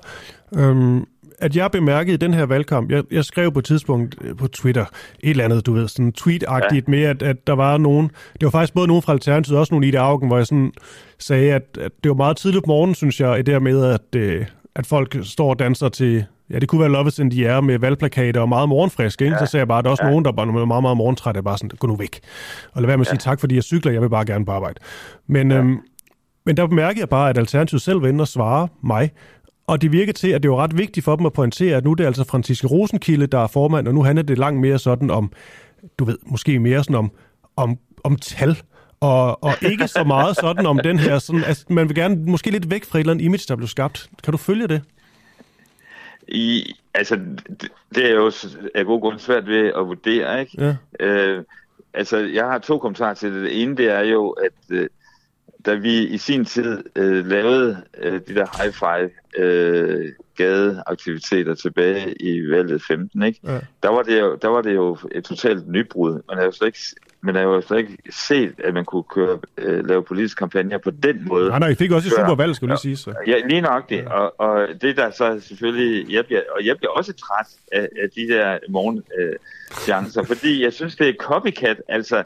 øhm, 0.57 1.07
at 1.39 1.57
jeg 1.57 1.71
bemærkede 1.71 2.15
i 2.15 2.17
den 2.17 2.35
her 2.35 2.47
valgkamp, 2.47 2.91
jeg, 2.91 3.05
jeg 3.11 3.25
skrev 3.25 3.53
på 3.53 3.59
et 3.59 3.65
tidspunkt 3.65 4.15
øh, 4.21 4.37
på 4.37 4.49
Twitter 4.49 4.85
et 5.21 5.31
eller 5.31 5.45
andet, 5.45 5.67
du 5.67 5.73
ved, 5.73 5.89
sådan 5.89 6.13
tweet-agtigt 6.21 6.85
ja. 6.87 6.91
med, 6.91 7.03
at, 7.03 7.23
at 7.23 7.47
der 7.47 7.53
var 7.53 7.79
nogen, 7.79 8.11
det 8.33 8.45
var 8.45 8.51
faktisk 8.51 8.75
både 8.75 8.89
nogen 8.89 9.03
fra 9.03 9.13
Alternativet, 9.13 9.59
også 9.59 9.75
nogle 9.75 9.87
i 9.87 9.91
det 9.91 9.99
Augen, 9.99 10.29
hvor 10.29 10.37
jeg 10.37 10.47
sådan 10.47 10.73
sagde, 11.19 11.53
at, 11.53 11.79
at 11.81 11.93
det 12.03 12.09
var 12.09 12.17
meget 12.17 12.37
tidligt 12.37 12.65
på 12.65 12.69
morgenen, 12.69 12.95
synes 12.95 13.21
jeg, 13.21 13.39
i 13.39 13.43
det 13.43 13.55
her 13.55 13.59
med, 13.59 13.85
at, 13.85 14.21
øh, 14.21 14.47
at 14.75 14.87
folk 14.87 15.17
står 15.23 15.51
og 15.51 15.59
danser 15.59 15.89
til 15.89 16.25
Ja, 16.51 16.59
det 16.59 16.69
kunne 16.69 16.81
være 16.81 16.91
Love 16.91 17.11
in 17.21 17.31
the 17.31 17.51
Air 17.51 17.61
med 17.61 17.79
valgplakater 17.79 18.41
og 18.41 18.49
meget 18.49 18.69
morgenfrisk, 18.69 19.23
ikke? 19.23 19.33
Ja. 19.33 19.39
Så 19.39 19.51
sagde 19.51 19.61
jeg 19.61 19.69
bare, 19.69 19.79
at 19.79 19.85
der 19.85 19.89
er 19.89 19.93
også 19.93 20.05
ja. 20.05 20.11
nogen, 20.11 20.25
der 20.25 20.33
bare 20.33 20.49
er 20.49 20.65
meget, 20.65 20.83
meget 20.83 20.97
morgentræt, 20.97 21.37
er 21.37 21.43
bare 21.43 21.59
sådan, 21.59 21.71
gå 21.79 21.87
nu 21.87 21.97
væk. 21.97 22.21
Og 22.73 22.83
lad 22.83 22.87
være 22.87 22.97
med 22.97 23.07
at 23.07 23.13
ja. 23.13 23.17
sige 23.17 23.31
tak, 23.31 23.41
fordi 23.41 23.55
jeg 23.55 23.63
cykler, 23.63 23.93
jeg 23.93 24.03
vil 24.03 24.11
bare 24.11 24.25
gerne 24.25 24.45
på 24.45 24.53
arbejde. 24.53 24.81
Men, 25.27 25.51
ja. 25.51 25.57
øhm, 25.57 25.79
men 26.47 26.57
der 26.57 26.67
bemærker 26.67 27.01
jeg 27.01 27.09
bare, 27.09 27.31
at 27.31 27.39
Alternativet 27.39 27.83
selv 27.83 28.03
var 28.03 28.09
inde 28.09 28.23
og 28.23 28.29
svare 28.29 28.69
mig, 28.83 29.11
og 29.67 29.83
det 29.83 29.93
virker 29.93 30.13
til, 30.13 30.29
at 30.29 30.43
det 30.43 30.51
var 30.51 30.57
ret 30.57 30.79
vigtigt 30.79 31.05
for 31.05 31.17
dem 31.17 31.27
at 31.27 31.33
pointere, 31.33 31.77
at 31.77 31.85
nu 31.85 31.91
er 31.91 31.95
det 31.95 32.07
altså 32.07 32.25
Franciske 32.25 32.67
Rosenkilde, 32.67 33.27
der 33.27 33.39
er 33.39 33.47
formand, 33.47 33.89
og 33.89 33.95
nu 33.95 34.03
handler 34.03 34.23
det 34.23 34.39
langt 34.39 34.61
mere 34.61 34.79
sådan 34.79 35.11
om, 35.11 35.33
du 35.99 36.05
ved, 36.05 36.19
måske 36.27 36.59
mere 36.59 36.85
sådan 36.85 36.97
om, 36.97 37.11
om, 37.57 37.79
om 38.05 38.17
tal, 38.17 38.57
og, 39.01 39.45
og 39.45 39.53
ikke 39.63 39.89
så 39.89 40.05
meget 40.05 40.37
sådan 40.37 40.67
om 40.67 40.81
den 40.85 40.99
her, 40.99 41.19
sådan, 41.19 41.45
altså, 41.45 41.65
man 41.69 41.89
vil 41.89 41.97
gerne 41.97 42.17
måske 42.25 42.51
lidt 42.51 42.71
væk 42.71 42.85
fra 42.85 42.99
et 42.99 43.01
eller 43.01 43.13
andet 43.13 43.25
image, 43.25 43.45
der 43.49 43.57
blev 43.57 43.69
skabt. 43.69 44.11
Kan 44.25 44.33
du 44.33 44.39
følge 44.39 44.69
det? 44.69 44.83
I, 46.29 46.75
altså, 46.95 47.17
det, 47.61 47.73
det 47.95 48.11
er 48.11 48.15
jo 48.15 48.33
af 48.75 48.85
god 48.85 49.01
grund 49.01 49.19
svært 49.19 49.47
ved 49.47 49.67
at 49.67 49.87
vurdere, 49.87 50.41
ikke? 50.41 50.77
Ja. 51.01 51.07
Øh, 51.07 51.45
altså, 51.95 52.19
jeg 52.19 52.45
har 52.45 52.59
to 52.59 52.79
kommentarer 52.79 53.15
til 53.15 53.35
det. 53.35 53.43
Det 53.43 53.63
ene, 53.63 53.77
det 53.77 53.91
er 53.91 54.01
jo, 54.01 54.31
at 54.31 54.53
øh, 54.71 54.89
da 55.67 55.75
vi 55.75 56.07
i 56.07 56.19
sin 56.19 56.45
tid 56.45 56.85
øh, 56.97 57.27
lavede 57.27 57.83
øh, 57.99 58.21
de 58.29 58.35
der 58.35 58.63
high-five 58.63 59.11
øh, 59.45 60.13
gadeaktiviteter 60.37 61.55
tilbage 61.55 62.23
i 62.23 62.51
valget 62.51 62.83
15, 62.83 63.23
ikke? 63.23 63.41
Ja. 63.45 63.61
Der, 63.83 63.89
var 63.89 64.03
det 64.03 64.21
jo, 64.21 64.39
der 64.43 64.49
var 64.49 64.63
det 64.63 64.75
jo 64.75 64.99
et 65.13 65.25
totalt 65.25 65.69
nybrud. 65.69 66.23
Man 66.29 66.39
har 66.39 66.45
jo 66.45 66.53
slet 66.53 66.67
ikke 66.67 66.79
men 67.25 67.35
jeg 67.35 67.43
har 67.43 67.51
jo 67.51 67.61
slet 67.61 67.79
ikke 67.79 67.99
set, 68.11 68.55
at 68.65 68.75
man 68.75 68.85
kunne 68.85 69.03
køre, 69.03 69.39
øh, 69.59 69.87
lave 69.89 70.03
politiske 70.03 70.39
kampagner 70.39 70.79
på 70.79 70.91
den 70.91 71.29
måde. 71.29 71.49
Nej, 71.49 71.59
nej, 71.59 71.69
I 71.69 71.75
fik 71.75 71.93
også 71.93 72.09
et 72.09 72.15
super 72.15 72.35
valg, 72.35 72.57
skulle 72.57 72.73
lige 72.73 72.79
sige. 72.79 72.97
Så. 72.97 73.15
Ja, 73.27 73.39
lige 73.47 73.61
nok 73.61 73.89
det. 73.91 74.07
Og, 74.07 74.41
og 74.41 74.69
det 74.81 74.97
der 74.97 75.11
så 75.11 75.41
selvfølgelig, 75.41 76.13
jeg 76.13 76.27
bliver, 76.27 76.41
og 76.57 76.67
jeg 76.67 76.77
bliver 76.77 76.91
også 76.91 77.13
træt 77.13 77.47
af, 77.73 77.89
af 78.03 78.11
de 78.17 78.29
der 78.29 78.59
morgenchancer, 78.69 80.23
øh, 80.23 80.27
fordi 80.33 80.65
jeg 80.65 80.73
synes, 80.73 80.97
det 80.97 81.09
er 81.09 81.13
copycat, 81.21 81.77
altså 81.89 82.23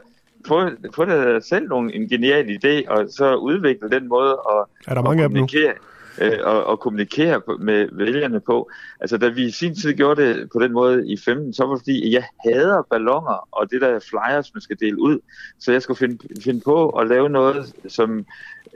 få, 0.47 0.69
få 0.95 1.05
det 1.05 1.45
selv 1.45 1.67
nogle, 1.67 1.95
en 1.95 2.09
genial 2.09 2.45
idé, 2.49 2.89
og 2.91 3.07
så 3.09 3.35
udvikle 3.35 3.89
den 3.89 4.07
måde 4.07 4.31
at, 4.31 4.65
er 4.87 4.93
der 4.93 5.01
mange 5.01 5.23
at 5.23 5.29
kommunikere. 5.29 5.69
Af 5.69 5.73
dem 5.73 5.83
nu? 5.83 5.88
Øh, 6.21 6.39
og, 6.43 6.63
og 6.65 6.79
kommunikere 6.79 7.41
med 7.59 7.89
vælgerne 7.91 8.39
på. 8.39 8.69
Altså, 8.99 9.17
da 9.17 9.27
vi 9.27 9.45
i 9.45 9.51
sin 9.51 9.75
tid 9.75 9.93
gjorde 9.93 10.23
det 10.23 10.49
på 10.53 10.59
den 10.59 10.71
måde 10.71 11.11
i 11.11 11.17
15, 11.17 11.53
så 11.53 11.65
var 11.65 11.73
det 11.73 11.81
fordi, 11.81 12.13
jeg 12.13 12.23
hader 12.45 12.81
ballonger 12.89 13.47
og 13.51 13.71
det 13.71 13.81
der 13.81 13.99
flyers, 13.99 14.53
man 14.53 14.61
skal 14.61 14.77
dele 14.79 15.01
ud. 15.01 15.19
Så 15.59 15.71
jeg 15.71 15.81
skulle 15.81 15.97
finde, 15.97 16.17
finde 16.43 16.61
på 16.61 16.89
at 16.89 17.07
lave 17.07 17.29
noget, 17.29 17.73
som, 17.87 18.25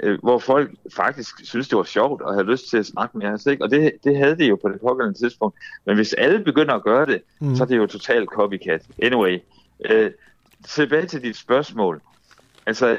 øh, 0.04 0.20
hvor 0.24 0.40
folk 0.40 0.72
faktisk 0.96 1.46
synes, 1.46 1.68
det 1.68 1.78
var 1.78 1.84
sjovt 1.84 2.22
og 2.22 2.34
havde 2.34 2.52
lyst 2.52 2.70
til 2.70 2.78
at 2.78 2.86
snakke 2.86 3.18
med 3.18 3.28
os. 3.28 3.46
Ikke? 3.46 3.64
Og 3.64 3.72
det, 3.72 3.92
det 4.04 4.18
havde 4.18 4.38
de 4.38 4.46
jo 4.46 4.56
på 4.56 4.70
det 4.70 4.82
pågældende 4.82 5.20
tidspunkt. 5.20 5.58
Men 5.86 5.96
hvis 5.96 6.14
alle 6.14 6.40
begynder 6.40 6.74
at 6.74 6.84
gøre 6.84 7.06
det, 7.06 7.22
mm. 7.40 7.56
så 7.56 7.64
er 7.64 7.68
det 7.68 7.78
jo 7.78 7.88
totalt 7.88 8.30
copycat. 8.30 8.82
Anyway, 9.02 9.40
øh, 9.86 10.12
tilbage 10.68 11.06
til 11.06 11.24
dit 11.24 11.38
spørgsmål. 11.38 12.02
Altså, 12.66 12.98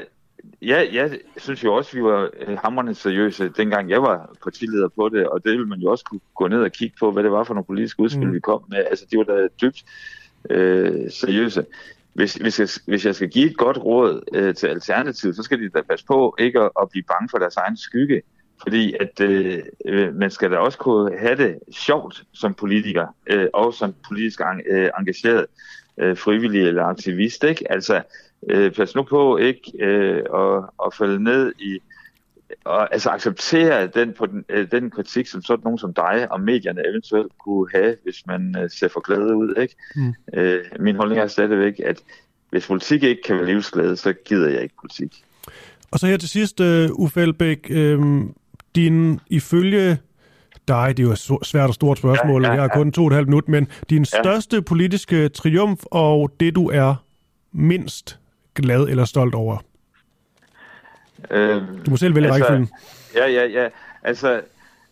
ja, 0.61 0.85
jeg 0.93 1.19
synes 1.37 1.63
jo 1.63 1.73
også, 1.73 1.97
vi 1.97 2.03
var 2.03 2.29
øh, 2.47 2.57
hammerende 2.57 2.95
seriøse, 2.95 3.49
dengang 3.49 3.89
jeg 3.89 4.01
var 4.01 4.35
partileder 4.43 4.87
på 4.87 5.09
det, 5.09 5.27
og 5.27 5.43
det 5.43 5.51
ville 5.51 5.67
man 5.67 5.79
jo 5.79 5.91
også 5.91 6.05
kunne 6.05 6.19
gå 6.35 6.47
ned 6.47 6.61
og 6.61 6.71
kigge 6.71 6.95
på, 6.99 7.11
hvad 7.11 7.23
det 7.23 7.31
var 7.31 7.43
for 7.43 7.53
nogle 7.53 7.65
politiske 7.65 7.99
udspil, 7.99 8.27
mm. 8.27 8.33
vi 8.33 8.39
kom 8.39 8.63
med. 8.69 8.77
Altså, 8.77 9.05
de 9.11 9.17
var 9.17 9.23
da 9.23 9.47
dybt 9.61 9.85
øh, 10.49 11.11
seriøse. 11.11 11.65
Hvis, 12.13 12.35
hvis, 12.35 12.59
jeg, 12.59 12.67
hvis 12.85 13.05
jeg 13.05 13.15
skal 13.15 13.29
give 13.29 13.49
et 13.49 13.57
godt 13.57 13.77
råd 13.77 14.21
øh, 14.33 14.55
til 14.55 14.67
Alternativet, 14.67 15.35
så 15.35 15.43
skal 15.43 15.59
de 15.59 15.69
da 15.69 15.81
passe 15.89 16.05
på 16.05 16.35
ikke 16.39 16.59
at, 16.59 16.69
at 16.81 16.89
blive 16.89 17.03
bange 17.03 17.29
for 17.31 17.37
deres 17.37 17.55
egen 17.55 17.77
skygge. 17.77 18.21
Fordi 18.61 18.95
at 18.99 19.21
øh, 19.21 19.63
øh 19.85 20.15
man 20.15 20.31
skal 20.31 20.51
da 20.51 20.57
også 20.57 20.77
kunne 20.77 21.17
have 21.17 21.35
det 21.35 21.59
sjovt 21.71 22.23
som 22.33 22.53
politiker, 22.53 23.07
øh, 23.27 23.47
og 23.53 23.73
som 23.73 23.95
politisk 24.07 24.41
øh, 24.69 24.89
engageret 24.99 25.45
øh, 25.97 26.17
frivillig 26.17 26.61
eller 26.61 26.83
aktivist. 26.83 27.43
Ikke? 27.43 27.71
Altså, 27.71 28.01
øh, 28.49 28.71
pas 28.71 28.95
nu 28.95 29.03
på 29.03 29.37
ikke 29.37 29.71
øh, 29.79 30.23
at, 30.33 30.63
at 30.85 30.93
falde 30.93 31.23
ned 31.23 31.53
i 31.59 31.79
og 32.65 32.93
altså 32.93 33.09
acceptere 33.09 33.87
den, 33.87 34.13
på 34.13 34.25
den, 34.25 34.45
øh, 34.49 34.71
den 34.71 34.89
kritik, 34.89 35.27
som 35.27 35.41
sådan 35.41 35.63
nogen 35.63 35.79
som 35.79 35.93
dig 35.93 36.31
og 36.31 36.41
medierne 36.41 36.81
eventuelt 36.89 37.31
kunne 37.45 37.67
have, 37.73 37.95
hvis 38.03 38.27
man 38.27 38.55
øh, 38.59 38.69
ser 38.69 38.87
for 38.87 38.99
glade 38.99 39.35
ud. 39.35 39.55
Ikke? 39.61 39.75
Mm. 39.95 40.13
Øh, 40.33 40.63
min 40.79 40.95
holdning 40.95 41.21
er 41.21 41.27
stadigvæk, 41.27 41.79
at 41.85 42.01
hvis 42.49 42.67
politik 42.67 43.03
ikke 43.03 43.21
kan 43.21 43.35
være 43.35 43.45
livsglæde, 43.45 43.95
så 43.95 44.13
gider 44.25 44.49
jeg 44.49 44.63
ikke 44.63 44.75
politik. 44.81 45.23
Og 45.91 45.99
så 45.99 46.07
her 46.07 46.17
til 46.17 46.29
sidst, 46.29 46.59
uh, 46.59 46.99
Uffe 46.99 47.21
Elbæk, 47.21 47.67
øh, 47.69 47.99
din 48.75 49.19
ifølge 49.27 49.97
dig, 50.67 50.97
det 50.97 51.03
er 51.03 51.07
jo 51.07 51.11
et 51.11 51.47
svært 51.47 51.67
og 51.67 51.73
stort 51.73 51.97
spørgsmål, 51.97 52.41
ja, 52.41 52.47
ja, 52.47 52.53
ja. 52.53 52.61
jeg 52.61 52.69
har 52.71 52.77
kun 52.77 52.91
to 52.91 53.01
og 53.01 53.07
et 53.07 53.13
halvt 53.13 53.29
minut, 53.29 53.47
men 53.47 53.67
din 53.89 54.05
ja. 54.13 54.21
største 54.23 54.61
politiske 54.61 55.29
triumf 55.29 55.83
og 55.85 56.31
det, 56.39 56.55
du 56.55 56.69
er 56.69 56.95
mindst 57.51 58.19
glad 58.55 58.89
eller 58.89 59.05
stolt 59.05 59.35
over? 59.35 59.57
Øhm, 61.31 61.83
du 61.85 61.91
må 61.91 61.97
selv 61.97 62.15
vælge 62.15 62.27
altså, 62.27 62.43
rækkefølgen. 62.43 62.69
Ja, 63.15 63.27
ja, 63.27 63.45
ja. 63.45 63.69
Altså, 64.03 64.41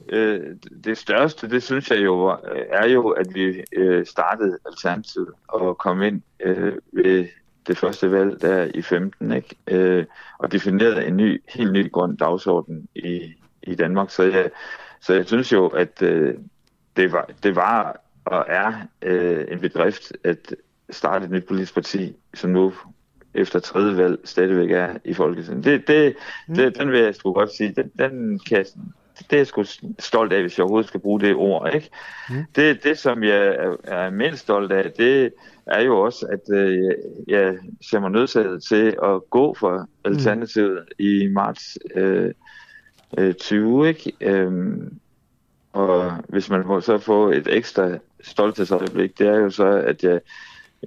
øh, 0.10 0.41
det 0.84 0.97
største, 0.97 1.49
det 1.49 1.63
synes 1.63 1.91
jeg 1.91 2.04
jo, 2.04 2.38
er 2.69 2.88
jo, 2.88 3.10
at 3.10 3.28
vi 3.34 3.63
øh, 3.76 4.06
startede 4.06 4.58
Alternativet 4.65 5.30
og 5.47 5.78
kom 5.78 6.02
ind 6.02 6.21
øh, 6.39 6.73
ved 6.91 7.28
det 7.67 7.78
første 7.78 8.12
valg 8.12 8.41
der 8.41 8.67
i 8.73 8.82
15, 8.82 9.32
ikke? 9.32 9.56
Øh, 9.67 10.06
og 10.38 10.52
definerede 10.52 11.06
en 11.06 11.17
ny, 11.17 11.43
helt 11.49 11.71
ny 11.71 11.91
grøn 11.91 12.15
dagsorden 12.15 12.88
i, 12.95 13.34
i 13.63 13.76
Danmark. 13.76 14.10
Så 14.10 14.23
jeg, 14.23 14.49
så 15.02 15.13
jeg 15.13 15.26
synes 15.26 15.52
jo, 15.52 15.67
at 15.67 16.02
øh, 16.02 16.34
det, 16.97 17.12
var, 17.12 17.30
det 17.43 17.56
var 17.56 18.04
og 18.26 18.45
er 18.47 18.73
øh, 19.02 19.45
en 19.52 19.60
bedrift 19.60 20.13
at 20.23 20.56
starte 20.89 21.26
et 21.26 21.32
nyt 21.32 21.47
politisk 21.47 21.73
parti, 21.73 22.15
som 22.34 22.49
nu 22.49 22.73
efter 23.36 23.60
tredje 23.60 23.98
valg 23.98 24.19
stadigvæk 24.24 24.72
er 24.72 24.98
i 25.06 25.13
Folketinget. 25.13 25.65
Det, 25.65 25.88
det, 25.88 26.15
mm. 26.48 26.56
det, 26.56 26.78
den 26.78 26.91
vil 26.91 27.00
jeg 27.00 27.15
sgu 27.15 27.34
godt 27.34 27.56
sige. 27.56 27.74
Den, 27.76 27.91
den 28.00 28.39
kan, 28.39 28.65
det 29.17 29.34
er 29.34 29.38
jeg 29.38 29.48
sgu 29.48 29.63
stolt 30.00 30.34
af, 30.34 30.41
hvis 30.41 30.58
jeg 30.58 30.63
overhovedet 30.63 30.88
skal 30.88 31.00
bruge 31.00 31.19
det 31.19 31.36
ord. 31.36 31.76
Ikke? 31.76 31.89
Mm. 32.30 32.36
Det, 32.56 32.84
det, 32.84 32.98
som 32.98 33.24
jeg 33.24 33.48
er, 33.48 33.76
er 33.84 34.10
mindst 34.10 34.41
stolt 34.41 34.72
af, 34.72 34.91
det 34.91 35.34
er 35.65 35.82
jo 35.82 36.00
også, 36.00 36.26
at 36.26 36.56
øh, 36.58 36.91
jeg 37.28 37.58
ser 37.82 38.00
mig 38.00 38.12
nødsaget 38.12 38.63
til 38.63 38.98
at 39.04 39.30
gå 39.30 39.56
for 39.60 39.88
Alternativet 40.06 40.78
mm. 40.78 41.06
i 41.06 41.28
marts 41.28 41.78
øh, 41.96 42.32
øh, 43.17 43.34
20. 43.34 43.88
Ikke? 43.88 44.12
Øhm, 44.22 45.00
og 45.74 46.12
hvis 46.30 46.50
man 46.50 46.67
må 46.67 46.82
så 46.82 46.98
få 46.98 47.32
et 47.32 47.48
ekstra 47.48 47.89
stolthedsøjeblik, 48.22 49.19
det 49.19 49.28
er 49.28 49.38
jo 49.38 49.50
så, 49.50 49.65
at 49.65 50.04
jeg 50.04 50.19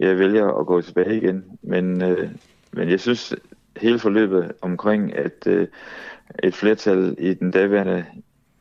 jeg 0.00 0.18
vælger 0.18 0.60
at 0.60 0.66
gå 0.66 0.80
tilbage 0.80 1.16
igen. 1.16 1.44
Men, 1.62 2.02
øh, 2.02 2.28
men 2.72 2.90
jeg 2.90 3.00
synes, 3.00 3.34
hele 3.76 3.98
forløbet 3.98 4.52
omkring, 4.62 5.16
at 5.16 5.46
øh, 5.46 5.66
et 6.42 6.54
flertal 6.54 7.16
i 7.18 7.34
den 7.34 7.50
daværende 7.50 8.04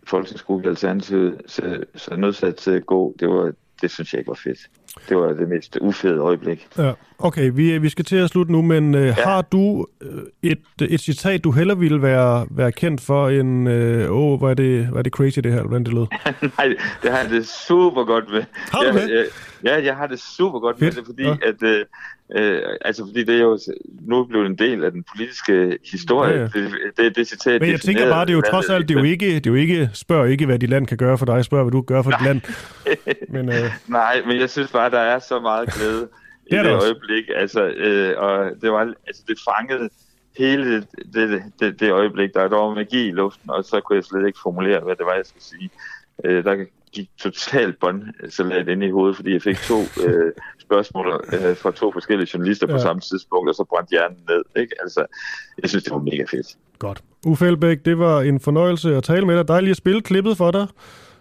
folketingsgruppe 0.08 0.69
Alternativet 0.69 1.41
så, 1.48 1.84
så 1.95 2.15
nødsat 2.15 2.56
til 2.56 2.71
at 2.71 2.86
gå, 2.86 3.15
det, 3.19 3.30
var, 3.30 3.52
det 3.82 3.91
synes 3.91 4.13
jeg 4.13 4.19
ikke 4.19 4.30
var 4.30 4.39
fedt. 4.43 4.60
Det 5.10 5.17
var 5.17 5.34
det 5.34 5.50
mest 5.50 5.78
ufede 5.82 6.17
øjeblik. 6.17 6.67
Ja, 6.78 6.91
okay, 7.19 7.52
vi, 7.54 7.78
vi 7.78 7.89
skal 7.89 8.06
til 8.06 8.15
at 8.15 8.30
slutte 8.30 8.52
nu, 8.52 8.62
men 8.62 8.95
øh, 8.95 9.06
ja. 9.06 9.13
har 9.13 9.41
du 9.41 9.88
øh, 10.02 10.21
et, 10.43 10.62
et 10.82 11.00
citat, 11.00 11.43
du 11.43 11.52
heller 11.52 11.76
ville 11.76 12.02
være, 12.02 12.48
være 12.52 12.71
kendt 12.71 13.02
for, 13.02 13.30
en, 13.30 13.67
øh, 13.67 14.12
åh, 14.12 14.38
hvor 14.38 14.50
er, 14.50 14.54
det, 14.54 14.88
hvor 14.88 14.98
er 14.98 15.02
det 15.02 15.13
crazy 15.13 15.39
det 15.39 15.52
her, 15.54 15.62
hvordan 15.62 15.84
det 15.84 15.93
lød? 15.93 16.06
Nej, 16.58 16.76
det 17.04 17.12
har 17.12 17.17
jeg 17.17 17.30
det 17.30 17.48
super 17.48 18.04
godt 18.04 18.32
med. 18.32 18.43
Har 18.71 18.82
du 18.82 18.88
jeg, 18.88 19.10
jeg, 19.10 19.26
Ja, 19.65 19.84
jeg 19.84 19.95
har 19.95 20.08
det 20.08 20.19
super 20.19 20.60
godt 20.60 20.80
Fedt. 20.80 20.95
med 20.95 21.04
det, 21.04 21.06
fordi 21.06 21.23
ja. 21.23 21.36
at, 21.49 21.63
øh, 21.63 21.86
øh, 22.36 22.62
altså 22.82 23.06
fordi 23.06 23.23
det 23.23 23.36
er 23.36 23.43
jo 23.43 23.60
nu 24.01 24.25
blevet 24.25 24.45
en 24.45 24.58
del 24.58 24.84
af 24.84 24.91
den 24.91 25.04
politiske 25.15 25.78
historie. 25.91 26.34
Ja, 26.34 26.39
ja. 26.39 26.47
Det, 26.47 26.71
det, 26.97 27.15
det 27.15 27.28
citat 27.28 27.62
Men 27.62 27.71
jeg 27.71 27.82
tænker 27.82 28.10
bare, 28.10 28.25
det 28.25 28.32
er 28.32 28.36
jo 28.36 28.41
trods 28.41 28.69
alt, 28.69 28.89
det 28.89 28.95
er 28.95 28.99
jo 28.99 29.06
ikke, 29.06 29.25
det 29.36 29.47
er 29.47 29.51
jo 29.51 29.56
ikke, 29.56 29.89
spørg 29.93 30.30
ikke, 30.30 30.45
hvad 30.45 30.60
dit 30.60 30.69
land 30.69 30.88
kan 30.88 30.97
gøre 30.97 31.17
for 31.17 31.25
dig, 31.25 31.45
spørg, 31.45 31.63
hvad 31.63 31.71
du 31.71 31.82
gør 31.82 32.01
for 32.01 32.12
dit 32.12 32.25
land. 32.25 32.41
Men, 33.30 33.49
øh... 33.49 33.71
Nej, 33.88 34.21
men 34.28 34.39
jeg 34.39 34.49
synes 34.49 34.71
bare, 34.71 34.89
der 34.89 34.99
er 34.99 35.19
så 35.19 35.39
meget 35.39 35.73
glæde 35.73 36.08
i 36.51 36.56
det, 36.56 36.65
det 36.65 36.71
øjeblik. 36.71 37.23
Altså, 37.36 37.63
øh, 37.67 38.13
og 38.17 38.51
det 38.62 38.71
var, 38.71 38.93
altså 39.08 39.23
det 39.28 39.38
fangede 39.49 39.89
hele 40.38 40.75
det, 40.75 40.88
det, 41.13 41.43
det, 41.60 41.80
det 41.80 41.91
øjeblik, 41.91 42.34
der, 42.34 42.47
der 42.47 42.58
var 42.58 42.73
magi 42.73 43.08
i 43.08 43.12
luften, 43.12 43.49
og 43.49 43.63
så 43.63 43.82
kunne 43.82 43.95
jeg 43.95 44.04
slet 44.04 44.28
ikke 44.28 44.39
formulere, 44.43 44.80
hvad 44.80 44.95
det 44.95 45.06
var, 45.06 45.13
jeg 45.13 45.25
skulle 45.25 45.43
sige. 45.43 45.69
Øh, 46.23 46.43
der 46.43 46.65
gik 46.95 47.10
totalt 47.19 47.79
båndsalat 47.79 48.67
ind 48.67 48.84
i 48.84 48.89
hovedet, 48.89 49.15
fordi 49.15 49.34
jeg 49.34 49.41
fik 49.41 49.58
to 49.58 49.79
øh, 50.05 50.31
spørgsmål 50.60 51.08
øh, 51.34 51.58
fra 51.58 51.71
to 51.71 51.91
forskellige 51.91 52.29
journalister 52.34 52.67
ja. 52.69 52.73
på 52.73 52.79
samme 52.79 53.01
tidspunkt, 53.01 53.49
og 53.49 53.55
så 53.55 53.65
brændte 53.69 53.91
hjernen 53.91 54.17
ned. 54.29 54.43
Ikke? 54.62 54.73
Altså, 54.84 55.05
jeg 55.62 55.69
synes, 55.69 55.84
det 55.84 55.93
var 55.93 55.99
mega 55.99 56.23
fedt. 56.31 56.47
Godt. 56.79 57.03
Uffe 57.25 57.47
Elbæk, 57.47 57.86
det 57.86 57.99
var 57.99 58.21
en 58.21 58.39
fornøjelse 58.39 58.95
at 58.95 59.03
tale 59.03 59.25
med 59.25 59.38
dig. 59.38 59.47
Dejligt 59.47 59.71
at 59.71 59.77
spille 59.77 60.01
klippet 60.01 60.38
for 60.38 60.51
dig. 60.51 60.67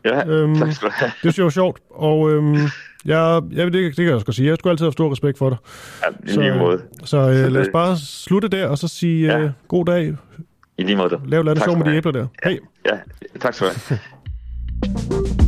Ja, 0.04 0.26
øhm, 0.28 0.58
tak 0.58 0.72
skal 0.72 0.88
du 0.88 0.92
have. 0.94 1.12
Det 1.22 1.42
var 1.44 1.50
sjovt, 1.50 1.80
og 1.90 2.30
øhm, 2.30 2.56
jeg, 3.04 3.42
jeg, 3.52 3.66
det, 3.66 3.72
det 3.72 3.96
kan 3.96 4.04
jeg 4.04 4.14
også 4.14 4.32
sige. 4.32 4.48
Jeg 4.48 4.56
skulle 4.56 4.70
altid 4.70 4.84
have 4.84 4.92
stor 4.92 5.12
respekt 5.12 5.38
for 5.38 5.48
dig. 5.48 5.58
Ja, 6.02 6.32
i 6.32 6.48
lige 6.48 6.58
måde. 6.58 6.82
Så, 7.00 7.06
så 7.06 7.18
øh, 7.18 7.52
lad 7.52 7.60
os 7.60 7.68
bare 7.72 7.96
slutte 7.96 8.48
der, 8.48 8.68
og 8.68 8.78
så 8.78 8.88
sige 8.88 9.26
ja. 9.26 9.38
øh, 9.38 9.50
god 9.68 9.84
dag. 9.84 10.16
I 10.78 10.82
lige 10.82 10.96
måde. 10.96 11.20
Lav 11.26 11.42
lidt 11.42 11.64
sjov 11.64 11.78
med 11.78 11.87
de 11.87 11.96
æbler 11.96 12.12
der. 12.12 12.26
Ja, 12.44 12.48
Hej. 12.48 12.58
Ja, 12.87 12.98
tak 13.40 13.54
skal 13.54 13.66
du 13.68 13.72
have. 13.88 13.98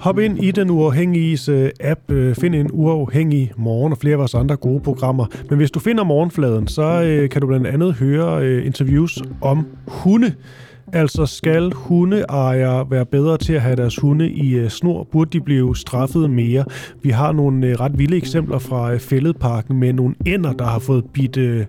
Hop 0.00 0.18
ind 0.18 0.44
i 0.44 0.50
den 0.50 0.70
uafhængige 0.70 1.38
app, 1.80 2.00
øh, 2.10 2.34
find 2.34 2.54
en 2.54 2.70
uafhængig 2.72 3.52
morgen 3.56 3.92
og 3.92 3.98
flere 3.98 4.12
af 4.12 4.18
vores 4.18 4.34
andre 4.34 4.56
gode 4.56 4.80
programmer. 4.80 5.26
Men 5.50 5.58
hvis 5.58 5.70
du 5.70 5.80
finder 5.80 6.04
morgenfladen, 6.04 6.68
så 6.68 7.02
øh, 7.02 7.28
kan 7.30 7.40
du 7.40 7.46
blandt 7.46 7.66
andet 7.66 7.94
høre 7.94 8.44
øh, 8.44 8.66
interviews 8.66 9.18
om 9.40 9.66
hunde. 9.88 10.32
Altså 10.92 11.26
skal 11.26 11.72
hundeejere 11.72 12.90
være 12.90 13.06
bedre 13.06 13.38
til 13.38 13.52
at 13.52 13.60
have 13.60 13.76
deres 13.76 13.96
hunde 13.96 14.30
i 14.30 14.68
snor? 14.68 15.08
Burde 15.12 15.30
de 15.38 15.40
blive 15.40 15.76
straffet 15.76 16.30
mere? 16.30 16.64
Vi 17.02 17.10
har 17.10 17.32
nogle 17.32 17.76
ret 17.76 17.98
vilde 17.98 18.16
eksempler 18.16 18.58
fra 18.58 18.86
fældeparken 18.86 19.08
Fælledparken 19.08 19.76
med 19.76 19.92
nogle 19.92 20.14
ænder, 20.26 20.52
der 20.52 20.64
har 20.64 20.78
fået 20.78 21.04
bidt 21.12 21.68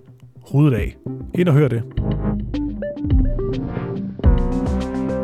hovedet 0.52 0.78
af. 0.78 0.96
Ind 1.36 1.48
og 1.48 1.54
hør 1.54 1.68
det. 1.68 1.84